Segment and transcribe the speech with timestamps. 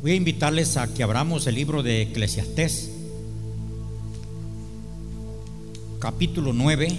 [0.00, 2.88] Voy a invitarles a que abramos el libro de Eclesiastés,
[5.98, 6.96] capítulo 9,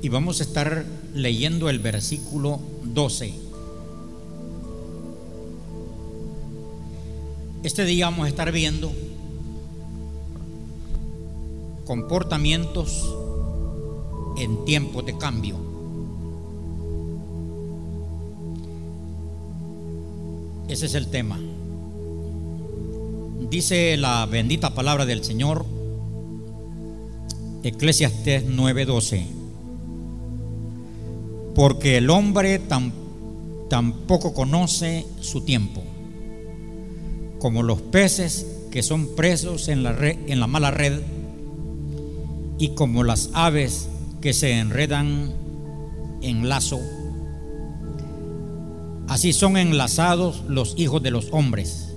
[0.00, 3.34] y vamos a estar leyendo el versículo 12.
[7.64, 8.90] Este día vamos a estar viendo
[11.84, 13.14] comportamientos
[14.38, 15.67] en tiempos de cambio.
[20.68, 21.38] Ese es el tema.
[23.50, 25.64] Dice la bendita palabra del Señor,
[27.62, 29.24] Eclesiastes 9:12,
[31.54, 32.60] porque el hombre
[33.70, 35.82] tampoco conoce su tiempo,
[37.38, 41.00] como los peces que son presos en la, en la mala red,
[42.58, 43.88] y como las aves
[44.20, 45.32] que se enredan
[46.20, 46.78] en lazo
[49.08, 51.94] Así son enlazados los hijos de los hombres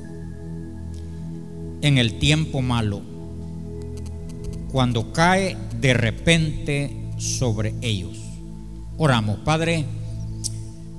[1.81, 3.01] en el tiempo malo,
[4.71, 8.17] cuando cae de repente sobre ellos.
[8.97, 9.85] Oramos, Padre,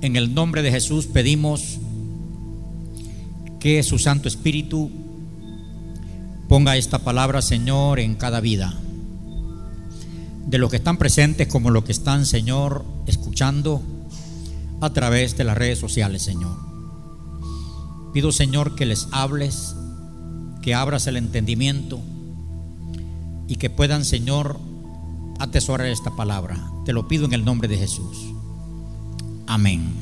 [0.01, 1.79] en el nombre de Jesús pedimos
[3.59, 4.91] que su Santo Espíritu
[6.47, 8.77] ponga esta palabra, Señor, en cada vida.
[10.45, 13.81] De los que están presentes como los que están, Señor, escuchando
[14.81, 16.57] a través de las redes sociales, Señor.
[18.13, 19.75] Pido, Señor, que les hables,
[20.61, 21.99] que abras el entendimiento
[23.47, 24.59] y que puedan, Señor,
[25.39, 26.71] atesorar esta palabra.
[26.85, 28.17] Te lo pido en el nombre de Jesús.
[29.47, 29.93] Amén.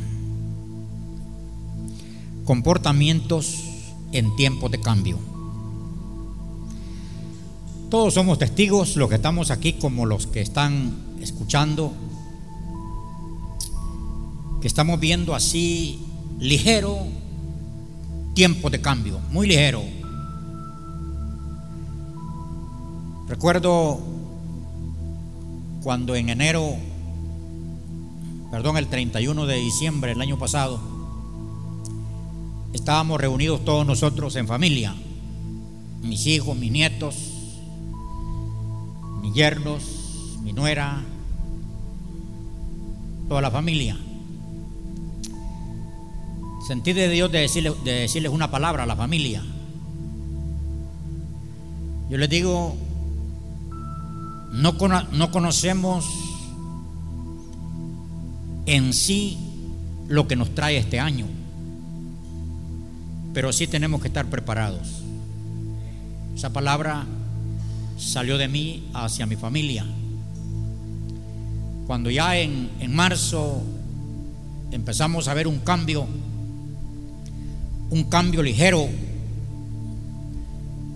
[2.45, 3.63] Comportamientos
[4.11, 5.17] en tiempos de cambio.
[7.89, 11.94] Todos somos testigos, los que estamos aquí como los que están escuchando
[14.62, 16.00] que estamos viendo así
[16.40, 17.08] ligero
[18.36, 19.81] tiempo de cambio, muy ligero.
[23.28, 24.00] Recuerdo
[25.84, 26.75] cuando en enero,
[28.52, 30.80] perdón, el 31 de diciembre del año pasado,
[32.74, 34.94] estábamos reunidos todos nosotros en familia,
[36.03, 37.16] mis hijos, mis nietos,
[39.22, 41.03] mis yernos, mi nuera,
[43.28, 43.97] toda la familia.
[46.67, 49.44] Sentí de Dios de, decirle, de decirles una palabra a la familia.
[52.09, 52.75] Yo les digo,
[54.51, 54.73] no,
[55.11, 56.05] no conocemos
[58.66, 59.38] en sí
[60.07, 61.25] lo que nos trae este año,
[63.33, 65.03] pero sí tenemos que estar preparados.
[66.35, 67.05] Esa palabra
[67.97, 69.85] salió de mí hacia mi familia.
[71.88, 73.61] Cuando ya en, en marzo
[74.72, 76.07] empezamos a ver un cambio,
[77.91, 78.90] un cambio ligero.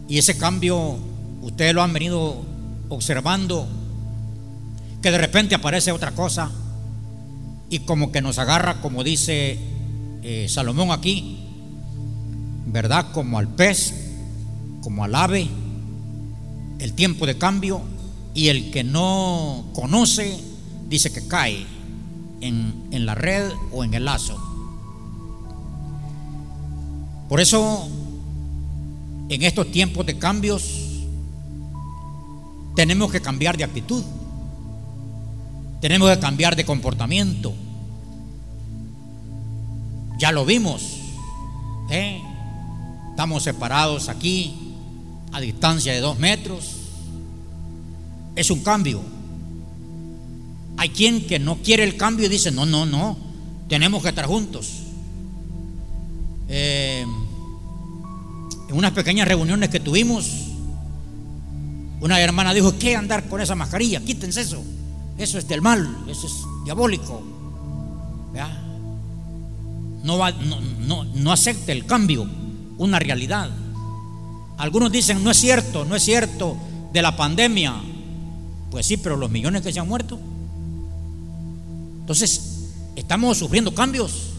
[0.07, 0.97] Y ese cambio
[1.41, 2.43] ustedes lo han venido
[2.89, 3.67] observando,
[5.01, 6.51] que de repente aparece otra cosa
[7.69, 9.59] y como que nos agarra, como dice
[10.23, 11.39] eh, Salomón aquí,
[12.65, 13.11] ¿verdad?
[13.11, 13.93] Como al pez,
[14.81, 15.47] como al ave,
[16.79, 17.81] el tiempo de cambio
[18.33, 20.39] y el que no conoce
[20.87, 21.65] dice que cae
[22.41, 24.44] en, en la red o en el lazo.
[27.27, 27.87] Por eso,
[29.29, 30.85] en estos tiempos de cambios,
[32.75, 34.03] tenemos que cambiar de actitud,
[35.81, 37.53] tenemos que cambiar de comportamiento.
[40.19, 40.97] Ya lo vimos,
[41.89, 42.21] ¿eh?
[43.09, 44.53] estamos separados aquí
[45.31, 46.71] a distancia de dos metros.
[48.35, 49.01] Es un cambio.
[50.77, 53.17] Hay quien que no quiere el cambio y dice, no, no, no,
[53.67, 54.69] tenemos que estar juntos.
[56.49, 57.05] Eh,
[58.75, 60.29] unas pequeñas reuniones que tuvimos,
[62.01, 64.01] una hermana dijo, ¿qué andar con esa mascarilla?
[64.01, 64.61] Quítense eso.
[65.17, 66.33] Eso es del mal, eso es
[66.65, 67.23] diabólico.
[70.03, 72.27] No, va, no, no, no acepte el cambio,
[72.77, 73.49] una realidad.
[74.57, 76.57] Algunos dicen, no es cierto, no es cierto
[76.93, 77.73] de la pandemia.
[78.69, 80.19] Pues sí, pero los millones que se han muerto.
[82.01, 84.33] Entonces, estamos sufriendo cambios.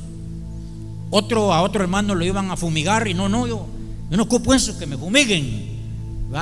[1.11, 3.67] Otro a otro hermano lo iban a fumigar y no, no, yo,
[4.11, 5.77] yo no ocupo eso, que me fumiguen.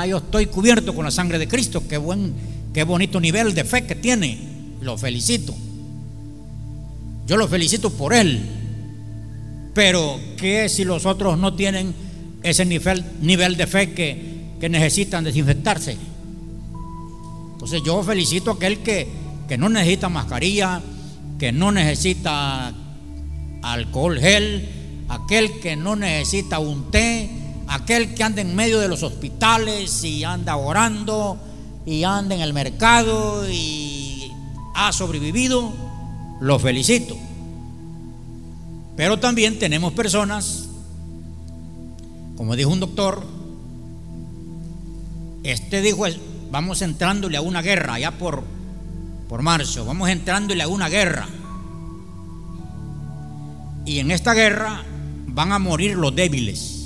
[0.08, 1.82] Yo estoy cubierto con la sangre de Cristo.
[1.88, 2.34] Qué buen,
[2.72, 4.38] qué bonito nivel de fe que tiene.
[4.80, 5.54] Lo felicito.
[7.26, 8.40] Yo lo felicito por él.
[9.72, 11.94] Pero ¿qué si los otros no tienen
[12.42, 15.96] ese nivel, nivel de fe que, que necesitan desinfectarse?
[17.52, 19.08] Entonces yo felicito a aquel que,
[19.48, 20.82] que no necesita mascarilla,
[21.38, 22.72] que no necesita
[23.62, 24.68] alcohol gel,
[25.08, 27.30] aquel que no necesita un té,
[27.68, 31.38] aquel que anda en medio de los hospitales y anda orando
[31.86, 34.32] y anda en el mercado y
[34.74, 35.72] ha sobrevivido,
[36.40, 37.16] los felicito.
[38.96, 40.68] Pero también tenemos personas,
[42.36, 43.24] como dijo un doctor,
[45.42, 46.04] este dijo,
[46.50, 48.44] vamos entrándole a una guerra, ya por,
[49.28, 51.28] por marzo, vamos entrándole a una guerra.
[53.84, 54.82] Y en esta guerra
[55.26, 56.83] van a morir los débiles.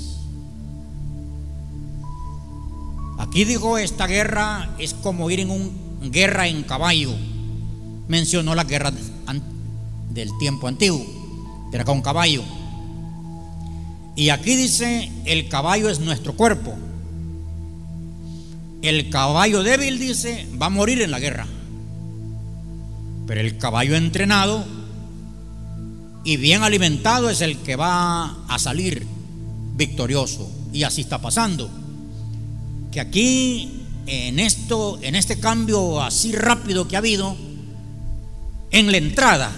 [3.19, 7.13] Aquí dijo, esta guerra es como ir en una guerra en caballo.
[8.07, 8.93] Mencionó la guerra
[10.09, 11.05] del tiempo antiguo,
[11.73, 12.43] era con caballo.
[14.15, 16.73] Y aquí dice, el caballo es nuestro cuerpo.
[18.81, 21.45] El caballo débil dice, va a morir en la guerra.
[23.27, 24.63] Pero el caballo entrenado
[26.23, 29.05] y bien alimentado es el que va a salir
[29.75, 30.49] victorioso.
[30.71, 31.69] Y así está pasando.
[32.91, 37.35] Que aquí, en esto, en este cambio así rápido que ha habido,
[38.71, 39.51] en la entrada,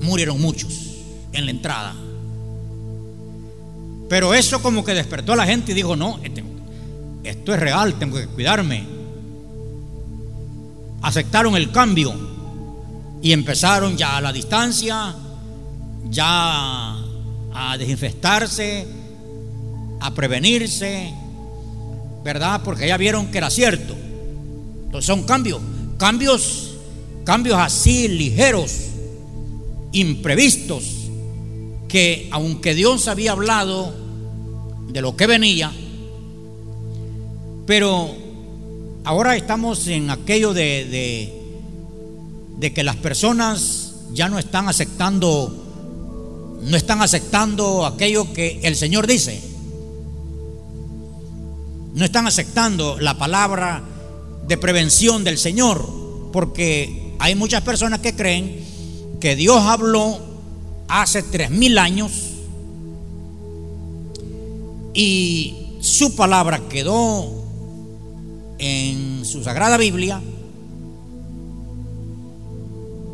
[0.00, 0.80] murieron muchos.
[1.32, 1.94] En la entrada.
[4.08, 6.44] Pero eso como que despertó a la gente y dijo, no, este,
[7.24, 8.86] esto es real, tengo que cuidarme.
[11.02, 12.14] Aceptaron el cambio
[13.22, 15.14] y empezaron ya a la distancia,
[16.10, 16.96] ya
[17.54, 18.86] a desinfestarse,
[20.00, 21.12] a prevenirse,
[22.24, 22.62] ¿verdad?
[22.64, 23.94] Porque ya vieron que era cierto.
[24.86, 25.60] Entonces son cambios,
[25.98, 26.74] cambios,
[27.24, 28.72] cambios así ligeros,
[29.92, 30.84] imprevistos,
[31.86, 33.94] que aunque Dios había hablado
[34.88, 35.70] de lo que venía,
[37.66, 38.14] pero
[39.04, 41.30] ahora estamos en aquello de,
[42.58, 49.06] de, que las personas ya no están aceptando, no están aceptando aquello que el Señor
[49.06, 49.53] dice.
[51.94, 53.82] No están aceptando la palabra
[54.46, 55.88] de prevención del Señor,
[56.32, 58.64] porque hay muchas personas que creen
[59.20, 60.18] que Dios habló
[60.88, 62.10] hace tres mil años
[64.92, 67.30] y su palabra quedó
[68.58, 70.20] en su sagrada Biblia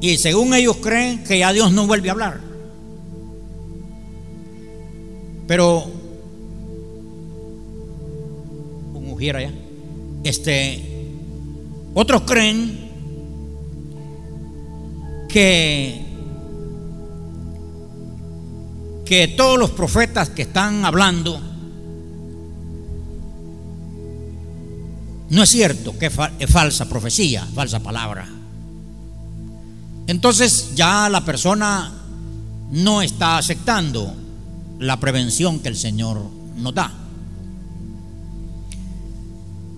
[0.00, 2.40] y según ellos creen que ya Dios no vuelve a hablar.
[5.46, 5.99] Pero
[10.24, 11.08] este,
[11.94, 12.90] otros creen
[15.28, 16.06] que
[19.04, 21.40] que todos los profetas que están hablando
[25.30, 28.28] No es cierto que es falsa profecía, falsa palabra.
[30.08, 31.92] Entonces ya la persona
[32.72, 34.12] no está aceptando
[34.80, 36.20] la prevención que el Señor
[36.56, 36.92] nos da.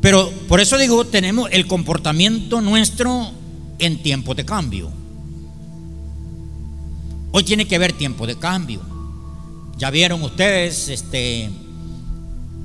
[0.03, 3.31] Pero por eso digo, tenemos el comportamiento nuestro
[3.79, 4.91] en tiempo de cambio.
[7.31, 8.81] Hoy tiene que haber tiempo de cambio.
[9.79, 11.49] Ya vieron ustedes este,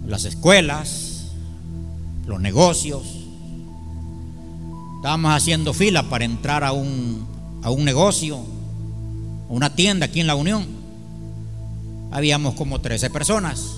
[0.08, 1.28] las escuelas,
[2.26, 3.04] los negocios.
[4.96, 7.28] Estábamos haciendo fila para entrar a un,
[7.62, 8.40] a un negocio,
[9.48, 10.66] una tienda aquí en la Unión.
[12.12, 13.77] Habíamos como 13 personas.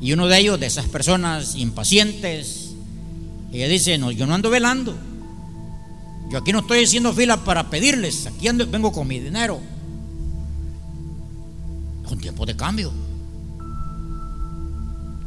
[0.00, 2.74] Y uno de ellos, de esas personas impacientes,
[3.52, 4.96] ella dice, no, yo no ando velando.
[6.30, 9.60] Yo aquí no estoy haciendo fila para pedirles, aquí ando, vengo con mi dinero.
[12.04, 12.92] Es un tiempo de cambio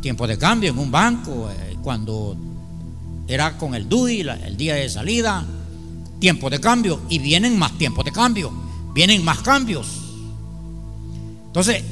[0.01, 2.35] tiempo de cambio en un banco, eh, cuando
[3.27, 5.45] era con el DUI, el día de salida,
[6.19, 8.51] tiempo de cambio, y vienen más tiempos de cambio,
[8.93, 9.87] vienen más cambios.
[11.45, 11.83] Entonces,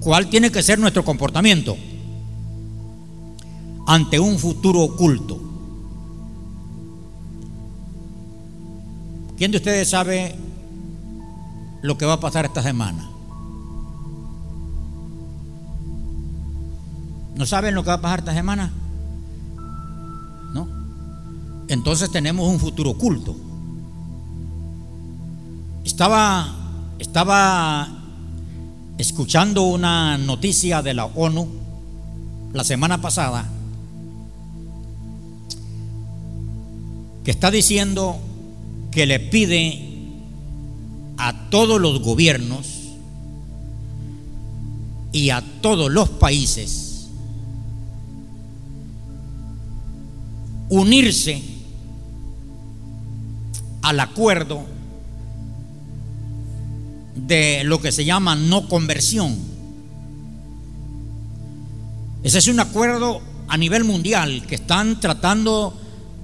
[0.00, 1.76] ¿cuál tiene que ser nuestro comportamiento
[3.88, 5.40] ante un futuro oculto?
[9.38, 10.36] ¿Quién de ustedes sabe
[11.80, 13.08] lo que va a pasar esta semana?
[17.34, 18.70] ¿No saben lo que va a pasar esta semana?
[20.52, 20.68] ¿No?
[21.68, 23.36] Entonces tenemos un futuro oculto.
[25.82, 26.46] Estaba,
[26.98, 27.88] estaba
[28.98, 31.48] escuchando una noticia de la ONU
[32.52, 33.48] la semana pasada
[37.28, 38.18] que está diciendo
[38.90, 39.86] que le pide
[41.18, 42.94] a todos los gobiernos
[45.12, 47.10] y a todos los países
[50.70, 51.42] unirse
[53.82, 54.64] al acuerdo
[57.14, 59.36] de lo que se llama no conversión.
[62.22, 65.78] Ese es un acuerdo a nivel mundial que están tratando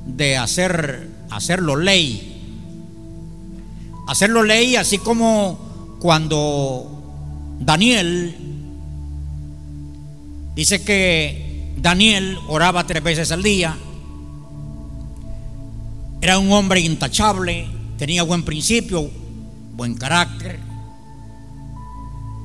[0.07, 2.31] de hacer hacerlo ley.
[4.07, 8.37] Hacerlo ley así como cuando Daniel
[10.55, 13.77] dice que Daniel oraba tres veces al día.
[16.21, 17.67] Era un hombre intachable,
[17.99, 19.11] tenía buen principio,
[19.75, 20.59] buen carácter.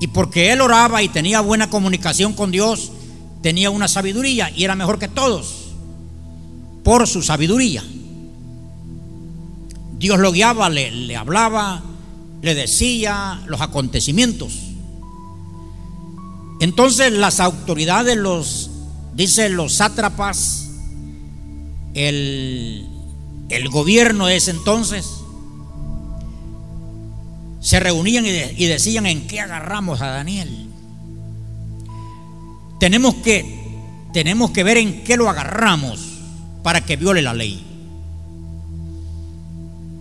[0.02, 2.92] Y porque él oraba y tenía buena comunicación con Dios,
[3.42, 5.69] tenía una sabiduría y era mejor que todos
[6.90, 7.84] por su sabiduría.
[10.00, 11.84] Dios lo guiaba, le, hablaba,
[12.42, 14.54] le decía los acontecimientos.
[16.60, 18.72] Entonces las autoridades, los,
[19.14, 20.72] dice los sátrapas,
[21.94, 22.88] el,
[23.50, 25.06] el gobierno de ese entonces,
[27.60, 30.66] se reunían y, y, decían en qué agarramos a Daniel.
[32.80, 33.78] Tenemos que,
[34.12, 36.09] tenemos que ver en qué lo agarramos
[36.64, 37.66] para que viole la ley.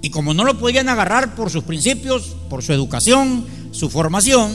[0.03, 4.53] Y como no lo podían agarrar por sus principios, por su educación, su formación,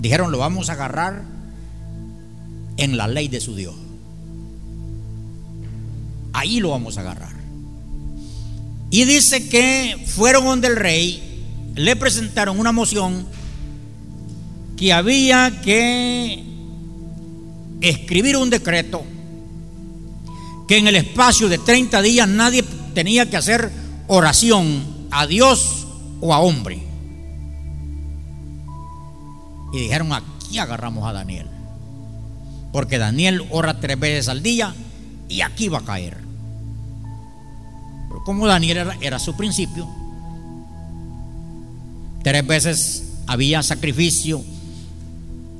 [0.00, 1.22] dijeron lo vamos a agarrar
[2.76, 3.74] en la ley de su Dios.
[6.32, 7.32] Ahí lo vamos a agarrar.
[8.90, 11.44] Y dice que fueron donde el rey,
[11.74, 13.26] le presentaron una moción
[14.76, 16.42] que había que
[17.80, 19.04] escribir un decreto
[20.68, 22.62] que en el espacio de 30 días nadie
[22.94, 23.72] tenía que hacer
[24.06, 25.86] oración a Dios
[26.20, 26.86] o a hombre.
[29.72, 31.46] Y dijeron, aquí agarramos a Daniel.
[32.70, 34.74] Porque Daniel ora tres veces al día
[35.28, 36.18] y aquí va a caer.
[38.08, 39.88] Pero como Daniel era, era su principio,
[42.22, 44.44] tres veces había sacrificio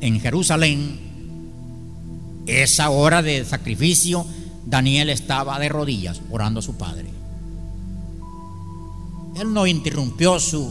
[0.01, 1.01] en Jerusalén.
[2.47, 4.27] Esa hora de sacrificio,
[4.69, 7.07] Daniel estaba de rodillas orando a su padre.
[9.37, 10.71] Él no interrumpió su,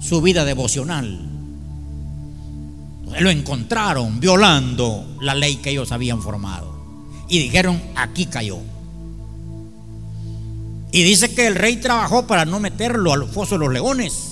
[0.00, 1.20] su vida devocional.
[3.20, 6.72] Lo encontraron violando la ley que ellos habían formado.
[7.28, 8.58] Y dijeron, aquí cayó.
[10.90, 14.30] Y dice que el rey trabajó para no meterlo al foso de los leones.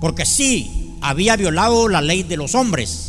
[0.00, 3.07] Porque sí, había violado la ley de los hombres.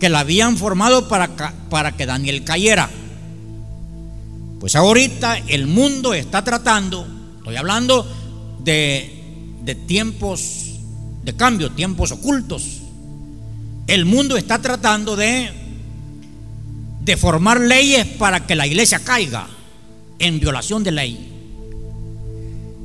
[0.00, 1.34] Que la habían formado para,
[1.70, 2.90] para que Daniel cayera.
[4.60, 7.06] Pues ahorita el mundo está tratando,
[7.38, 8.06] estoy hablando
[8.64, 10.66] de, de tiempos
[11.26, 12.82] de cambio, tiempos ocultos.
[13.86, 15.50] El mundo está tratando de,
[17.02, 19.48] de formar leyes para que la iglesia caiga
[20.18, 21.32] en violación de ley.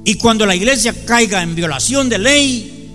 [0.03, 2.89] Y cuando la iglesia caiga en violación de ley,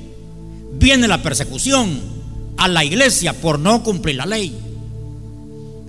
[0.75, 2.16] viene la persecución
[2.57, 4.57] a la iglesia por no cumplir la ley.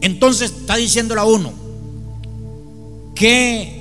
[0.01, 1.53] Entonces está diciéndole a uno,
[3.15, 3.77] que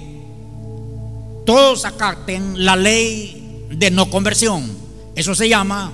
[1.44, 4.70] todos acaten la ley de no conversión.
[5.14, 5.92] Eso se llama,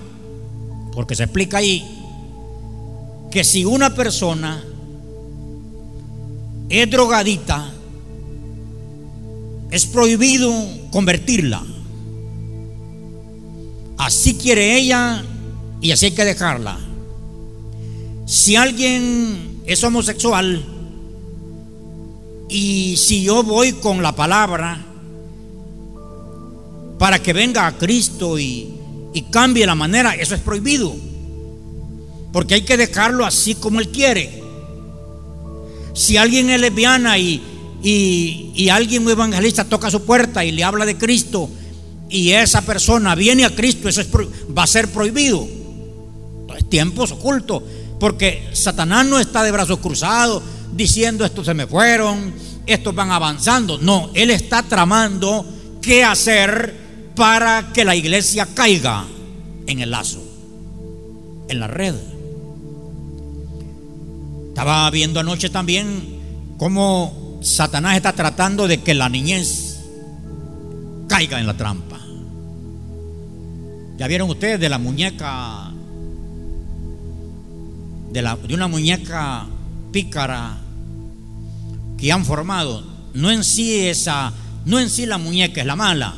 [0.92, 1.84] porque se explica ahí,
[3.30, 4.62] que si una persona
[6.68, 7.72] es drogadita,
[9.70, 10.52] es prohibido
[10.90, 11.62] convertirla.
[13.98, 15.24] Así quiere ella
[15.82, 16.78] y así hay que dejarla.
[18.24, 20.64] Si alguien es homosexual,
[22.52, 24.84] y si yo voy con la palabra
[26.98, 28.68] para que venga a Cristo y,
[29.30, 30.94] cambie la manera, eso es prohibido.
[32.32, 34.42] Porque hay que dejarlo así como Él quiere.
[35.94, 37.42] Si alguien es lesbiana y,
[37.82, 41.48] y, alguien evangelista toca su puerta y le habla de Cristo
[42.08, 44.02] y esa persona viene a Cristo, eso
[44.56, 45.61] va a ser prohibido.
[46.72, 47.62] Tiempos ocultos.
[48.00, 52.32] Porque Satanás no está de brazos cruzados diciendo estos se me fueron,
[52.66, 53.76] estos van avanzando.
[53.76, 55.44] No, Él está tramando
[55.82, 56.74] qué hacer
[57.14, 59.04] para que la iglesia caiga
[59.66, 60.22] en el lazo,
[61.48, 61.94] en la red.
[64.48, 69.80] Estaba viendo anoche también cómo Satanás está tratando de que la niñez
[71.06, 72.00] caiga en la trampa.
[73.98, 75.71] ¿Ya vieron ustedes de la muñeca,
[78.12, 79.46] de, la, de una muñeca
[79.90, 80.58] pícara
[81.98, 82.84] que han formado.
[83.14, 84.32] No en sí esa,
[84.64, 86.14] no en sí la muñeca es la mala,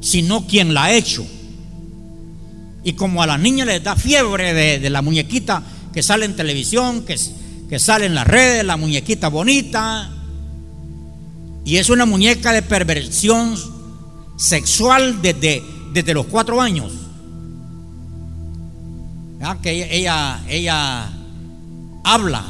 [0.00, 1.26] sino quien la ha hecho.
[2.84, 5.62] Y como a la niña les da fiebre de, la muñequita
[5.92, 7.16] que sale en televisión, que,
[7.68, 10.10] que sale en las redes, la muñequita bonita,
[11.64, 13.54] y es una muñeca de perversión
[14.36, 15.62] sexual desde,
[15.92, 16.92] desde los cuatro años.
[19.60, 21.10] Que ella, ella
[22.04, 22.44] habla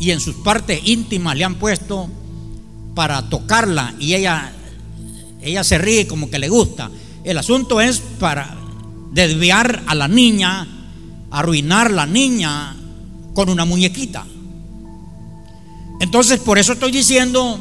[0.00, 2.08] y en sus partes íntimas le han puesto
[2.94, 4.52] para tocarla y ella,
[5.40, 6.90] ella se ríe como que le gusta.
[7.22, 8.56] El asunto es para
[9.12, 10.66] desviar a la niña,
[11.30, 12.74] arruinar a la niña
[13.34, 14.24] con una muñequita.
[16.00, 17.60] Entonces, por eso estoy diciendo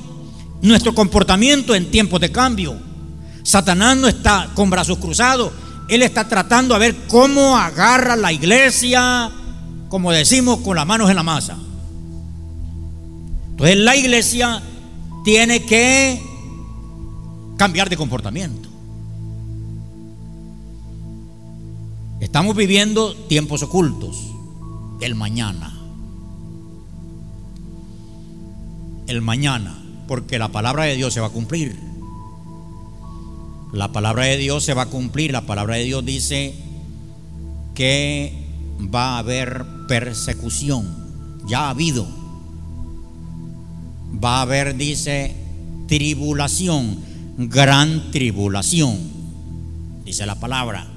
[0.62, 2.75] nuestro comportamiento en tiempos de cambio.
[3.43, 5.51] Satanás no está con brazos cruzados.
[5.91, 9.29] Él está tratando a ver cómo agarra la iglesia,
[9.89, 11.57] como decimos, con las manos en la masa.
[13.50, 14.63] Entonces la iglesia
[15.25, 16.24] tiene que
[17.57, 18.69] cambiar de comportamiento.
[22.21, 24.15] Estamos viviendo tiempos ocultos,
[25.01, 25.77] el mañana.
[29.07, 31.90] El mañana, porque la palabra de Dios se va a cumplir.
[33.72, 35.32] La palabra de Dios se va a cumplir.
[35.32, 36.54] La palabra de Dios dice
[37.74, 38.34] que
[38.94, 40.94] va a haber persecución.
[41.48, 42.08] Ya ha habido.
[44.24, 45.36] Va a haber, dice,
[45.88, 46.98] tribulación,
[47.38, 49.00] gran tribulación.
[50.04, 50.88] Dice la palabra.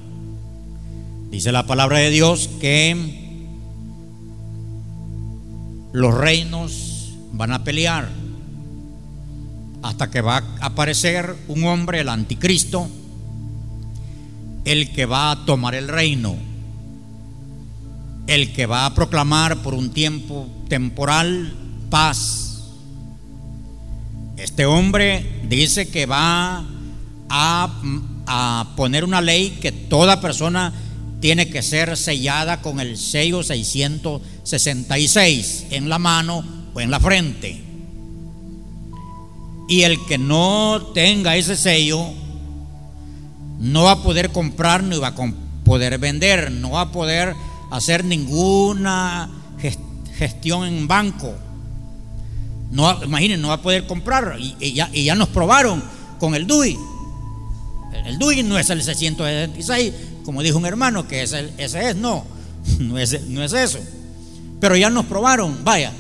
[1.31, 3.25] Dice la palabra de Dios que
[5.93, 8.24] los reinos van a pelear
[9.85, 12.89] hasta que va a aparecer un hombre, el anticristo,
[14.65, 16.37] el que va a tomar el reino,
[18.27, 21.53] el que va a proclamar por un tiempo temporal
[21.91, 22.63] paz.
[24.39, 26.65] Este hombre dice que va
[27.29, 30.73] a, poner una ley que toda persona
[31.21, 37.64] tiene que ser sellada con el sello 666 en la mano o en la frente.
[39.69, 42.07] Y el que no tenga ese sello
[43.59, 45.15] no va a poder comprar ni va a
[45.65, 47.35] poder vender, no va a poder
[47.71, 49.31] hacer ninguna
[50.19, 51.35] gestión en banco.
[52.71, 54.37] No, imaginen, no va a poder comprar.
[54.39, 55.83] Y, ya, ya nos probaron
[56.19, 56.77] con el DUI.
[58.05, 62.25] El DUI no es el 666, como dijo un hermano, que ese, ese es, no,
[62.81, 63.79] no es, no es eso.
[64.61, 65.93] Pero ya nos probaron, vaya.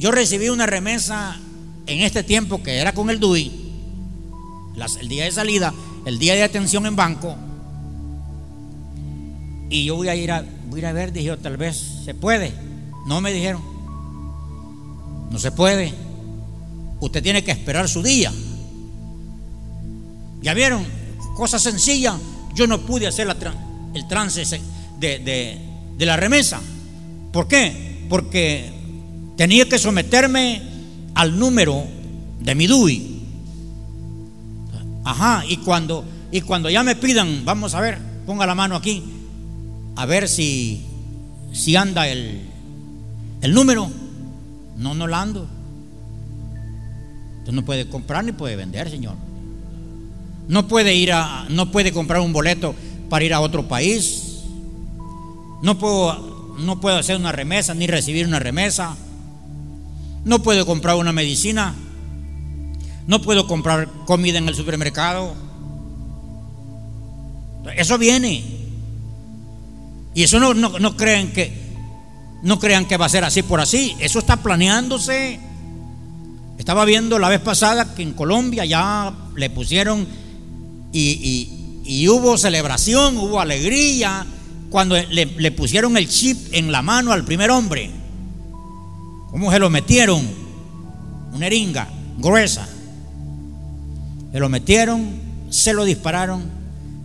[0.00, 1.36] Yo recibí una remesa
[1.86, 3.52] en este tiempo que era con el DUI,
[4.98, 5.74] el día de salida,
[6.06, 7.36] el día de atención en banco,
[9.68, 12.14] y yo voy a ir a, voy a, ir a ver, dije, tal vez se
[12.14, 12.52] puede.
[13.06, 13.62] No me dijeron,
[15.30, 15.92] no se puede.
[16.98, 18.32] Usted tiene que esperar su día.
[20.40, 20.82] Ya vieron,
[21.36, 22.18] cosa sencilla,
[22.54, 23.28] yo no pude hacer
[23.94, 24.60] el trance
[24.98, 25.58] de,
[25.98, 26.58] la remesa.
[27.32, 28.06] ¿Por qué?
[28.08, 28.79] Porque
[29.40, 30.60] tenía que someterme
[31.14, 31.86] al número
[32.40, 33.22] de mi DUI.
[35.02, 39.02] Ajá, y cuando, y cuando ya me pidan, vamos a ver, ponga la mano aquí,
[39.96, 40.84] a ver si,
[41.54, 42.42] si anda el,
[43.40, 43.90] el número.
[44.76, 45.48] No, no la ando.
[47.38, 49.14] Usted no puede comprar ni puede vender, Señor.
[50.48, 52.74] No puede ir a, no puede comprar un boleto
[53.08, 54.42] para ir a otro país.
[55.62, 58.98] No puedo, no puedo hacer una remesa ni recibir una remesa.
[60.24, 61.74] No puedo comprar una medicina.
[63.06, 65.34] No puedo comprar comida en el supermercado.
[67.76, 68.44] Eso viene.
[70.14, 71.70] Y eso no, no, no crean que
[72.42, 73.96] no crean que va a ser así por así.
[74.00, 75.40] Eso está planeándose.
[76.58, 80.06] Estaba viendo la vez pasada que en Colombia ya le pusieron
[80.92, 84.26] y, hubo celebración, hubo alegría
[84.68, 87.90] cuando le, pusieron el chip en la mano al primer hombre.
[89.30, 90.26] ¿Cómo se lo metieron?
[91.32, 91.88] Una eringa
[92.18, 92.68] gruesa.
[94.32, 95.10] Se lo metieron,
[95.50, 96.44] se lo dispararon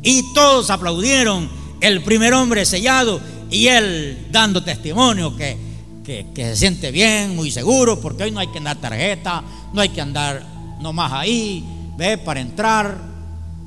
[0.01, 1.49] y todos aplaudieron.
[1.81, 5.57] El primer hombre sellado y él dando testimonio que,
[6.03, 9.89] que, se siente bien, muy seguro, porque hoy no hay que andar tarjeta, no hay
[9.89, 10.43] que andar
[10.79, 11.63] nomás ahí,
[11.97, 12.97] ve, para entrar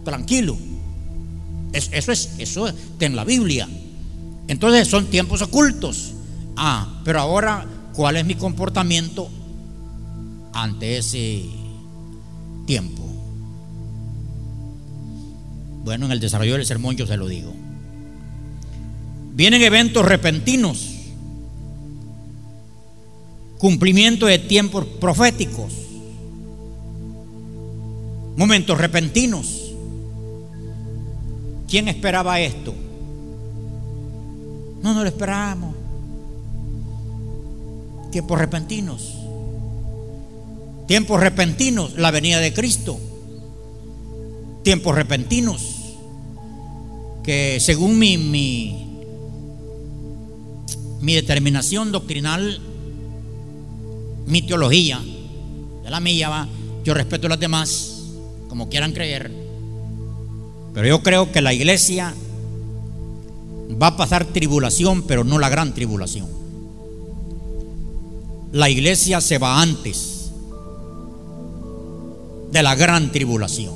[0.05, 0.57] tranquilo.
[1.73, 3.69] Eso es, eso está en la Biblia.
[4.47, 6.13] Entonces son tiempos ocultos.
[6.57, 7.67] Ah, pero ahora,
[7.99, 9.29] ¿cuál es mi comportamiento
[10.53, 11.47] ante ese
[12.65, 13.03] tiempo?
[15.83, 17.53] Bueno, en el desarrollo del sermón yo se lo digo.
[19.35, 20.95] Vienen eventos repentinos,
[23.59, 25.73] cumplimiento de tiempos proféticos,
[28.37, 29.73] momentos repentinos.
[31.67, 32.77] ¿Quién esperaba esto?
[34.85, 35.78] No, no lo esperábamos.
[38.11, 39.15] Tiempos repentinos.
[40.87, 42.99] Tiempos repentinos, la venida de Cristo.
[44.63, 45.75] Tiempos repentinos.
[47.23, 48.89] Que según mi, mi,
[51.01, 52.61] mi determinación doctrinal,
[54.27, 55.01] mi teología,
[55.83, 56.49] de la mía va,
[56.85, 58.03] yo respeto a las demás,
[58.49, 59.31] como quieran creer,
[60.75, 62.15] pero yo creo que la iglesia
[63.83, 66.38] va a pasar tribulación, pero no la gran tribulación.
[68.53, 70.31] La iglesia se va antes
[72.51, 73.75] de la gran tribulación.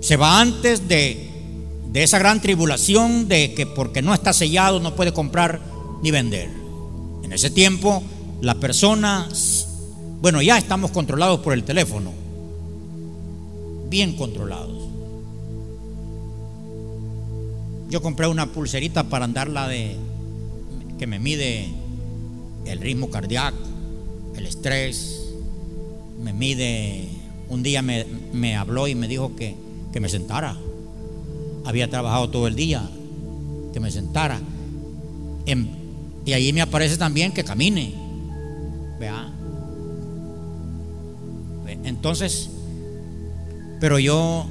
[0.00, 1.28] Se va antes de,
[1.90, 5.60] de esa gran tribulación de que porque no está sellado no puede comprar
[6.02, 6.50] ni vender.
[7.22, 8.02] En ese tiempo
[8.42, 9.28] la persona,
[10.20, 12.12] bueno, ya estamos controlados por el teléfono,
[13.88, 14.76] bien controlados.
[17.88, 19.96] Yo compré una pulserita para andarla de
[20.98, 21.68] que me mide
[22.68, 23.56] el ritmo cardíaco,
[24.36, 25.32] el estrés,
[26.22, 27.08] me mide.
[27.48, 29.56] Un día me, habló y me dijo que,
[29.92, 30.56] que me sentara.
[31.64, 32.88] Había trabajado todo el día,
[33.72, 34.40] que me sentara.
[36.24, 37.94] y ahí me aparece también que camine.
[39.00, 39.32] Vea.
[41.84, 42.50] Entonces,
[43.80, 44.46] pero yo,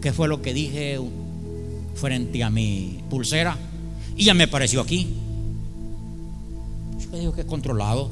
[0.00, 0.98] ¿qué fue lo que dije
[1.94, 3.56] frente a mi pulsera?
[4.16, 5.14] Y ya me apareció aquí.
[7.12, 8.10] Yo digo que controlado.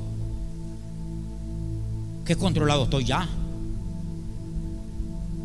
[2.24, 3.28] Que controlado estoy ya.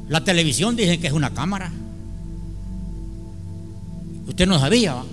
[0.09, 1.71] La televisión dice que es una cámara.
[4.27, 5.05] Usted no sabía, ¿va?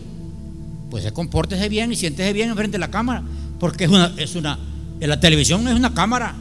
[0.91, 3.23] Pues compórtese bien y siéntese bien enfrente de la cámara.
[3.59, 4.59] Porque es una, es una,
[4.99, 6.35] la televisión es una cámara.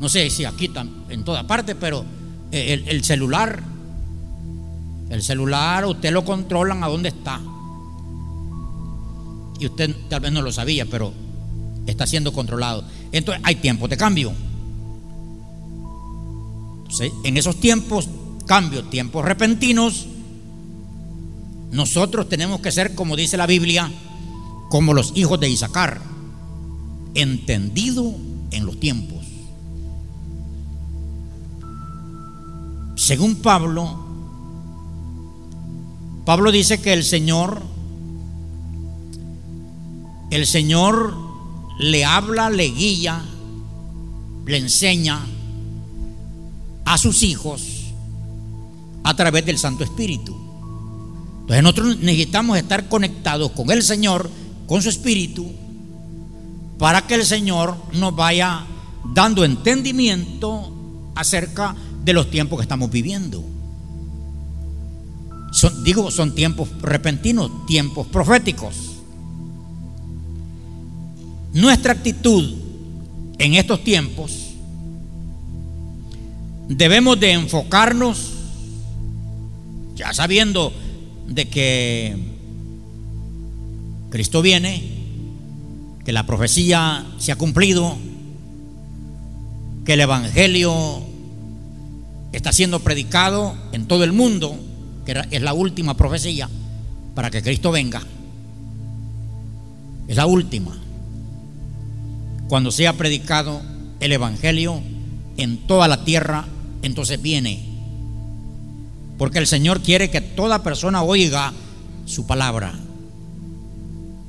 [0.00, 0.70] No sé si aquí
[1.10, 2.04] en toda parte, pero
[2.50, 3.62] el, el celular,
[5.10, 7.40] el celular usted lo controlan a dónde está.
[9.62, 11.12] Y usted tal vez no lo sabía, pero
[11.86, 12.82] está siendo controlado.
[13.12, 14.32] Entonces hay tiempos de cambio.
[17.22, 18.08] en esos tiempos,
[18.44, 20.08] cambios, tiempos repentinos,
[21.70, 23.88] nosotros tenemos que ser, como dice la Biblia,
[24.68, 26.00] como los hijos de Isaacar,
[27.14, 28.12] entendido
[28.50, 29.24] en los tiempos.
[32.96, 34.06] Según Pablo,
[36.24, 37.62] Pablo dice que el Señor,
[40.32, 41.14] el Señor
[41.78, 43.22] le habla, le guía,
[44.46, 45.20] le enseña
[46.86, 47.92] a sus hijos
[49.04, 50.34] a través del Santo Espíritu.
[51.40, 54.30] Entonces nosotros necesitamos estar conectados con el Señor
[54.66, 55.52] con su espíritu
[56.78, 58.64] para que el Señor nos vaya
[59.12, 63.44] dando entendimiento acerca de los tiempos que estamos viviendo.
[65.84, 68.91] Digo, son tiempos repentinos, tiempos proféticos.
[71.52, 72.54] Nuestra actitud
[73.38, 74.52] en estos tiempos
[76.68, 78.30] debemos de enfocarnos,
[79.94, 80.72] ya sabiendo
[81.28, 82.16] de que
[84.10, 84.82] Cristo viene,
[86.04, 87.96] que la profecía se ha cumplido,
[89.84, 91.02] que el Evangelio
[92.32, 94.56] está siendo predicado en todo el mundo,
[95.04, 96.48] que es la última profecía
[97.14, 98.02] para que Cristo venga.
[100.08, 100.81] Es la última.
[102.52, 103.62] Cuando sea predicado
[103.98, 104.82] el Evangelio
[105.38, 106.44] en toda la tierra,
[106.82, 107.64] entonces viene.
[109.16, 111.54] Porque el Señor quiere que toda persona oiga
[112.04, 112.74] su palabra.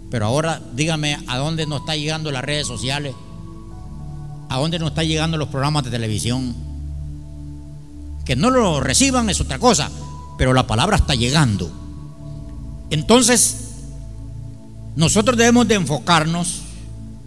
[0.10, 3.14] Pero ahora dígame a dónde nos está llegando las redes sociales,
[4.48, 6.56] a dónde nos está llegando los programas de televisión.
[8.24, 9.92] Que no lo reciban es otra cosa,
[10.38, 11.70] pero la palabra está llegando.
[12.90, 13.82] Entonces,
[14.96, 16.63] nosotros debemos de enfocarnos,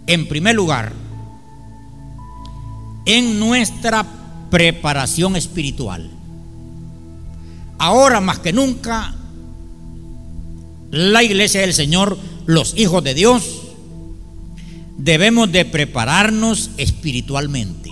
[0.07, 0.93] en primer lugar,
[3.05, 4.05] en nuestra
[4.49, 6.09] preparación espiritual.
[7.77, 9.13] Ahora más que nunca,
[10.91, 12.17] la iglesia del Señor
[12.47, 13.61] los hijos de Dios,
[14.97, 17.91] debemos de prepararnos espiritualmente.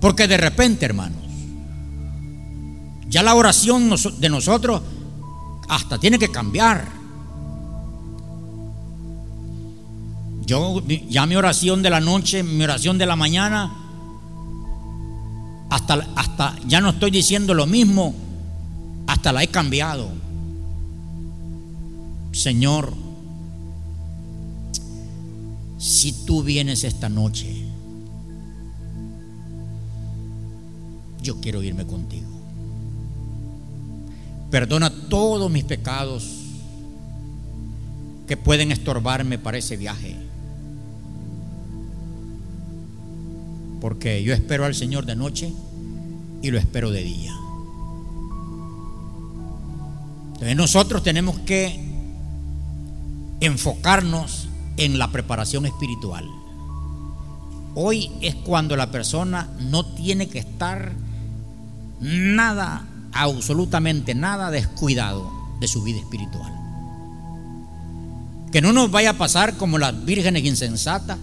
[0.00, 1.18] Porque de repente, hermanos,
[3.08, 4.80] ya la oración de nosotros
[5.68, 6.99] hasta tiene que cambiar.
[10.50, 13.72] Yo ya mi oración de la noche, mi oración de la mañana,
[15.70, 18.12] hasta, hasta ya no estoy diciendo lo mismo,
[19.06, 20.08] hasta la he cambiado.
[22.32, 22.92] Señor,
[25.78, 27.64] si tú vienes esta noche,
[31.22, 32.26] yo quiero irme contigo.
[34.50, 36.28] Perdona todos mis pecados
[38.26, 40.29] que pueden estorbarme para ese viaje.
[43.80, 45.52] Porque yo espero al Señor de noche
[46.42, 47.34] y lo espero de día.
[50.32, 51.78] Entonces nosotros tenemos que
[53.40, 56.26] enfocarnos en la preparación espiritual.
[57.74, 60.92] Hoy es cuando la persona no tiene que estar
[62.00, 66.52] nada, absolutamente nada descuidado de su vida espiritual.
[68.50, 71.18] Que no nos vaya a pasar como las vírgenes insensatas,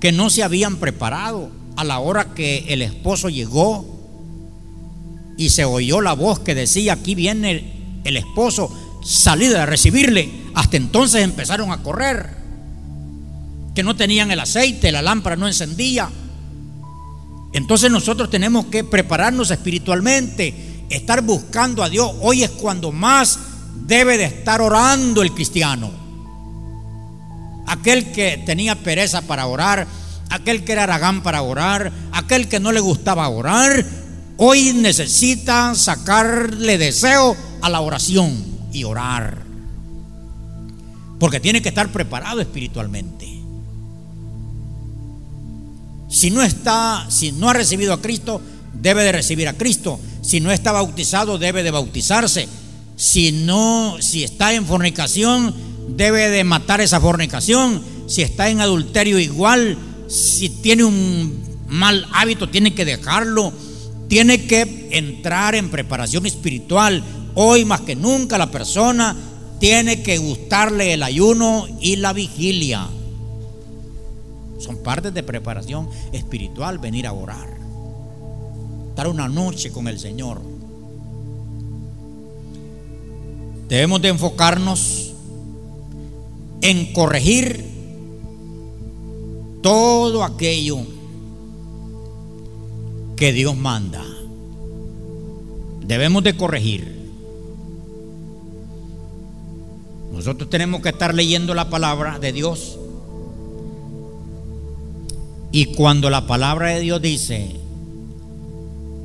[0.00, 4.00] que no se habían preparado a la hora que el esposo llegó
[5.36, 8.70] y se oyó la voz que decía, aquí viene el, esposo,
[9.04, 10.30] salida a recibirle.
[10.54, 12.36] Hasta entonces empezaron a correr,
[13.74, 16.10] que no tenían el aceite, la lámpara no encendía.
[17.52, 22.12] Entonces nosotros tenemos que prepararnos espiritualmente, estar buscando a Dios.
[22.20, 23.38] Hoy es cuando más
[23.86, 25.99] debe de estar orando el cristiano.
[27.70, 29.86] Aquel que tenía pereza para orar,
[30.28, 33.86] aquel que era aragán para orar, aquel que no le gustaba orar,
[34.38, 39.38] hoy necesita sacarle deseo a la oración y orar.
[41.20, 43.40] Porque tiene que estar preparado espiritualmente.
[46.08, 48.42] Si no está, si no ha recibido a Cristo,
[48.74, 50.00] debe de recibir a Cristo.
[50.22, 52.48] Si no está bautizado, debe de bautizarse.
[52.96, 55.69] Si no, si está en fornicación,
[56.00, 57.82] debe de matar esa fornicación.
[58.06, 59.76] Si está en adulterio igual,
[60.08, 63.52] si tiene un mal hábito, tiene que dejarlo.
[64.08, 67.04] Tiene que entrar en preparación espiritual.
[67.34, 69.14] Hoy más que nunca la persona
[69.58, 72.88] tiene que gustarle el ayuno y la vigilia.
[74.58, 77.58] Son partes de preparación espiritual, venir a orar.
[78.88, 80.40] Estar una noche con el Señor.
[83.68, 85.09] Debemos de enfocarnos
[86.62, 87.64] en corregir
[89.62, 90.78] todo aquello
[93.16, 94.04] que Dios manda.
[95.86, 97.00] Debemos de corregir.
[100.12, 102.78] Nosotros tenemos que estar leyendo la palabra de Dios
[105.52, 107.56] y cuando la palabra de Dios dice,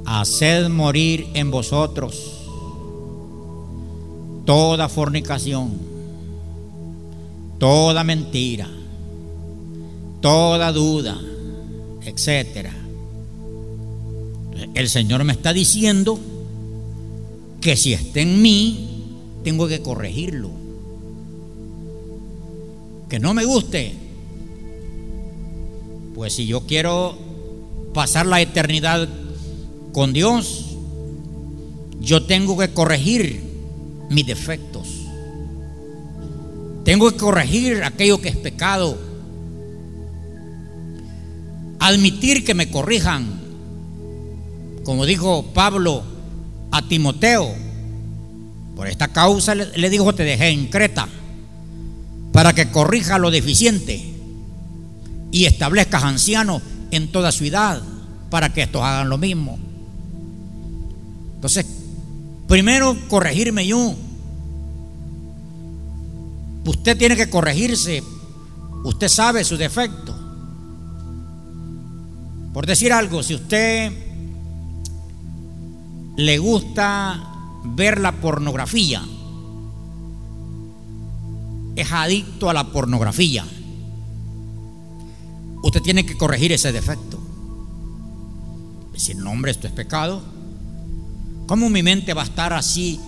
[0.05, 2.33] haced morir en vosotros
[4.45, 5.94] toda fornicación,
[7.65, 8.69] toda mentira,
[10.21, 11.19] toda duda,
[12.03, 12.71] etcétera.
[14.75, 16.19] El Señor me está diciendo
[17.61, 19.07] que si está en mí,
[19.43, 20.51] tengo que corregirlo.
[23.09, 23.95] Que no me guste,
[26.13, 27.17] pues si yo quiero
[27.95, 29.09] pasar la eternidad
[29.91, 30.65] con Dios,
[31.99, 33.41] yo tengo que corregir
[34.11, 34.94] mis defectos.
[36.85, 38.97] Tengo que corregir aquello que es pecado.
[41.79, 43.41] Admitir que me corrijan.
[44.85, 46.03] Como dijo Pablo
[46.71, 47.53] a Timoteo,
[48.75, 51.09] por esta causa le dijo, te dejé en Creta,
[52.31, 54.13] para que corrija lo deficiente
[55.31, 57.81] y establezcas ancianos en toda ciudad
[58.29, 59.57] para que estos hagan lo mismo.
[61.35, 61.65] Entonces,
[62.47, 63.95] primero corregirme yo.
[66.65, 68.03] Usted tiene que corregirse.
[68.83, 70.15] Usted sabe su defecto.
[72.53, 73.91] Por decir algo, si usted
[76.17, 77.21] le gusta
[77.65, 79.03] ver la pornografía,
[81.75, 83.45] es adicto a la pornografía
[85.65, 87.19] usted tiene que corregir ese defecto.
[88.93, 90.21] Decir, no, hombre, esto es pecado.
[91.47, 92.99] ¿Cómo mi mente va a estar así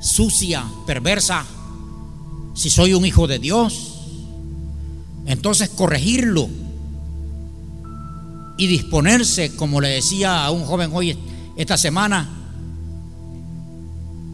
[0.00, 1.44] sucia, perversa,
[2.54, 3.94] si soy un hijo de Dios?
[5.26, 6.48] Entonces corregirlo
[8.56, 11.18] y disponerse, como le decía a un joven hoy
[11.56, 12.28] esta semana,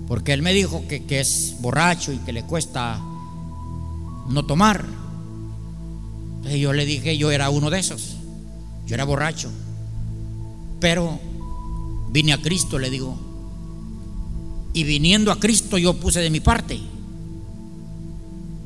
[0.09, 3.00] porque él me dijo que, que es borracho y que le cuesta
[4.28, 4.85] no tomar.
[6.37, 8.16] Entonces yo le dije, yo era uno de esos.
[8.87, 9.50] Yo era borracho.
[10.80, 11.20] Pero
[12.11, 13.16] vine a Cristo, le digo.
[14.72, 16.80] Y viniendo a Cristo yo puse de mi parte.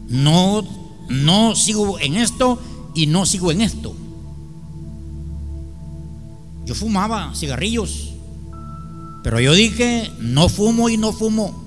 [0.09, 0.63] No,
[1.09, 2.61] no sigo en esto
[2.95, 3.95] y no sigo en esto.
[6.65, 8.11] Yo fumaba cigarrillos.
[9.23, 11.63] Pero yo dije, no fumo y no fumo.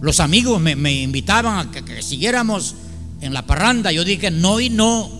[0.00, 2.74] Los amigos me, invitaban a que siguiéramos
[3.20, 5.10] en la parranda, yo dije no y no.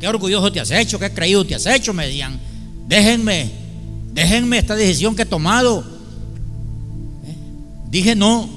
[0.00, 2.40] Qué orgulloso te has hecho, qué creído te has hecho, me decían.
[2.88, 3.50] Déjenme,
[4.12, 5.99] déjenme esta decisión que he tomado.
[7.90, 8.48] Dije no.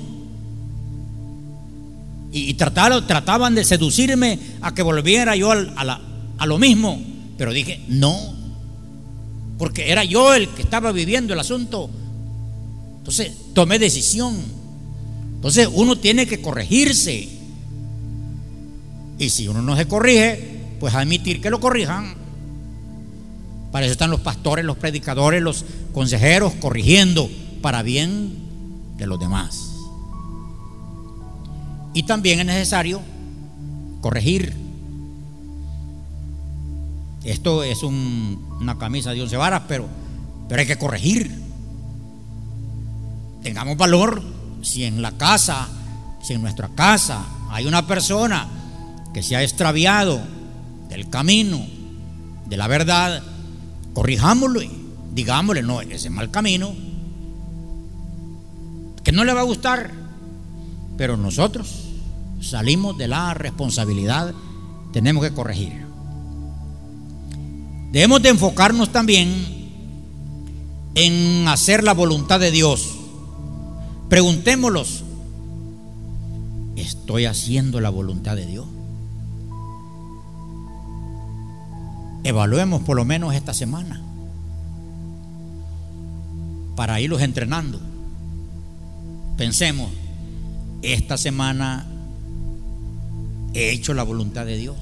[2.31, 6.99] Y, trataban de seducirme a que volviera yo a lo mismo.
[7.37, 8.33] Pero dije, no.
[9.57, 11.89] Porque era yo el que estaba viviendo el asunto.
[12.97, 14.35] Entonces tomé decisión.
[15.35, 17.29] Entonces uno tiene que corregirse.
[19.19, 22.15] Y si uno no se corrige, pues admitir que lo corrijan.
[23.71, 27.29] Para eso están los pastores, los predicadores, los consejeros corrigiendo
[27.61, 28.42] para bien
[28.97, 29.69] de los demás.
[31.93, 33.01] Y también es necesario
[34.01, 34.53] corregir.
[37.23, 39.87] Esto es una camisa de once varas, pero,
[40.49, 41.31] pero hay que corregir.
[43.43, 44.21] Tengamos valor
[44.61, 45.67] si en la casa,
[46.21, 48.47] si en nuestra casa hay una persona
[49.13, 50.21] que se ha extraviado
[50.89, 51.65] del camino,
[52.45, 53.21] de la verdad,
[53.93, 54.61] corrijámoslo
[55.13, 56.73] digámosle, no, ese mal camino,
[59.13, 59.91] no le va a gustar,
[60.97, 61.89] pero nosotros
[62.41, 64.33] salimos de la responsabilidad,
[64.91, 65.83] tenemos que corregir.
[67.91, 69.29] Debemos de enfocarnos también
[70.95, 72.95] en hacer la voluntad de Dios.
[74.09, 75.03] Preguntémoslos,
[76.75, 78.65] ¿estoy haciendo la voluntad de Dios?
[82.23, 84.01] Evaluemos por lo menos esta semana
[86.75, 87.92] para irlos entrenando.
[89.37, 89.89] Pensemos,
[90.81, 91.87] esta semana
[93.53, 94.77] he hecho la voluntad de Dios.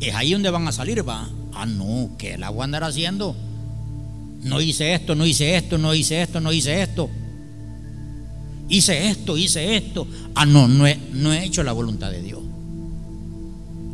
[0.00, 1.28] Es ahí donde van a salir, va.
[1.54, 3.34] Ah, no, que la voy a andar haciendo.
[4.42, 7.10] No hice esto, no hice esto, no hice esto, no hice esto.
[8.68, 10.06] Hice esto, hice esto.
[10.34, 12.40] Ah, no, no no he hecho la voluntad de Dios.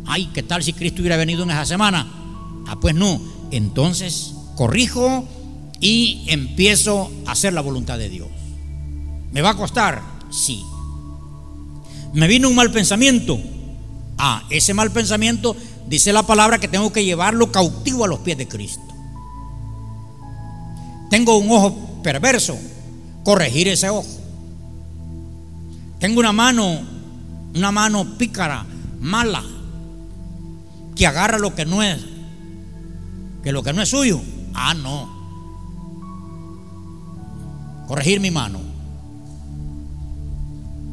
[0.06, 2.06] Ay, ¿qué tal si Cristo hubiera venido en esa semana?
[2.66, 3.20] Ah, pues no.
[3.50, 5.26] Entonces corrijo
[5.80, 8.28] y empiezo a hacer la voluntad de Dios.
[9.32, 10.02] ¿Me va a costar?
[10.30, 10.62] Sí.
[12.12, 13.38] Me vino un mal pensamiento.
[14.16, 15.56] Ah, ese mal pensamiento
[15.88, 18.82] dice la palabra que tengo que llevarlo cautivo a los pies de Cristo.
[21.10, 22.56] Tengo un ojo perverso,
[23.24, 24.06] corregir ese ojo.
[25.98, 26.80] Tengo una mano,
[27.54, 28.64] una mano pícara,
[29.00, 29.42] mala,
[30.94, 32.00] que agarra lo que no es,
[33.42, 34.20] que lo que no es suyo.
[34.54, 35.13] Ah, no.
[37.86, 38.60] Corregir mi mano.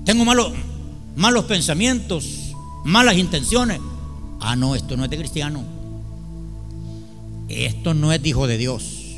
[0.06, 0.54] Tengo malos
[1.16, 3.80] malos pensamientos, malas intenciones.
[4.40, 5.64] Ah, no, esto no es de cristiano.
[7.48, 9.18] Esto no es de hijo de Dios.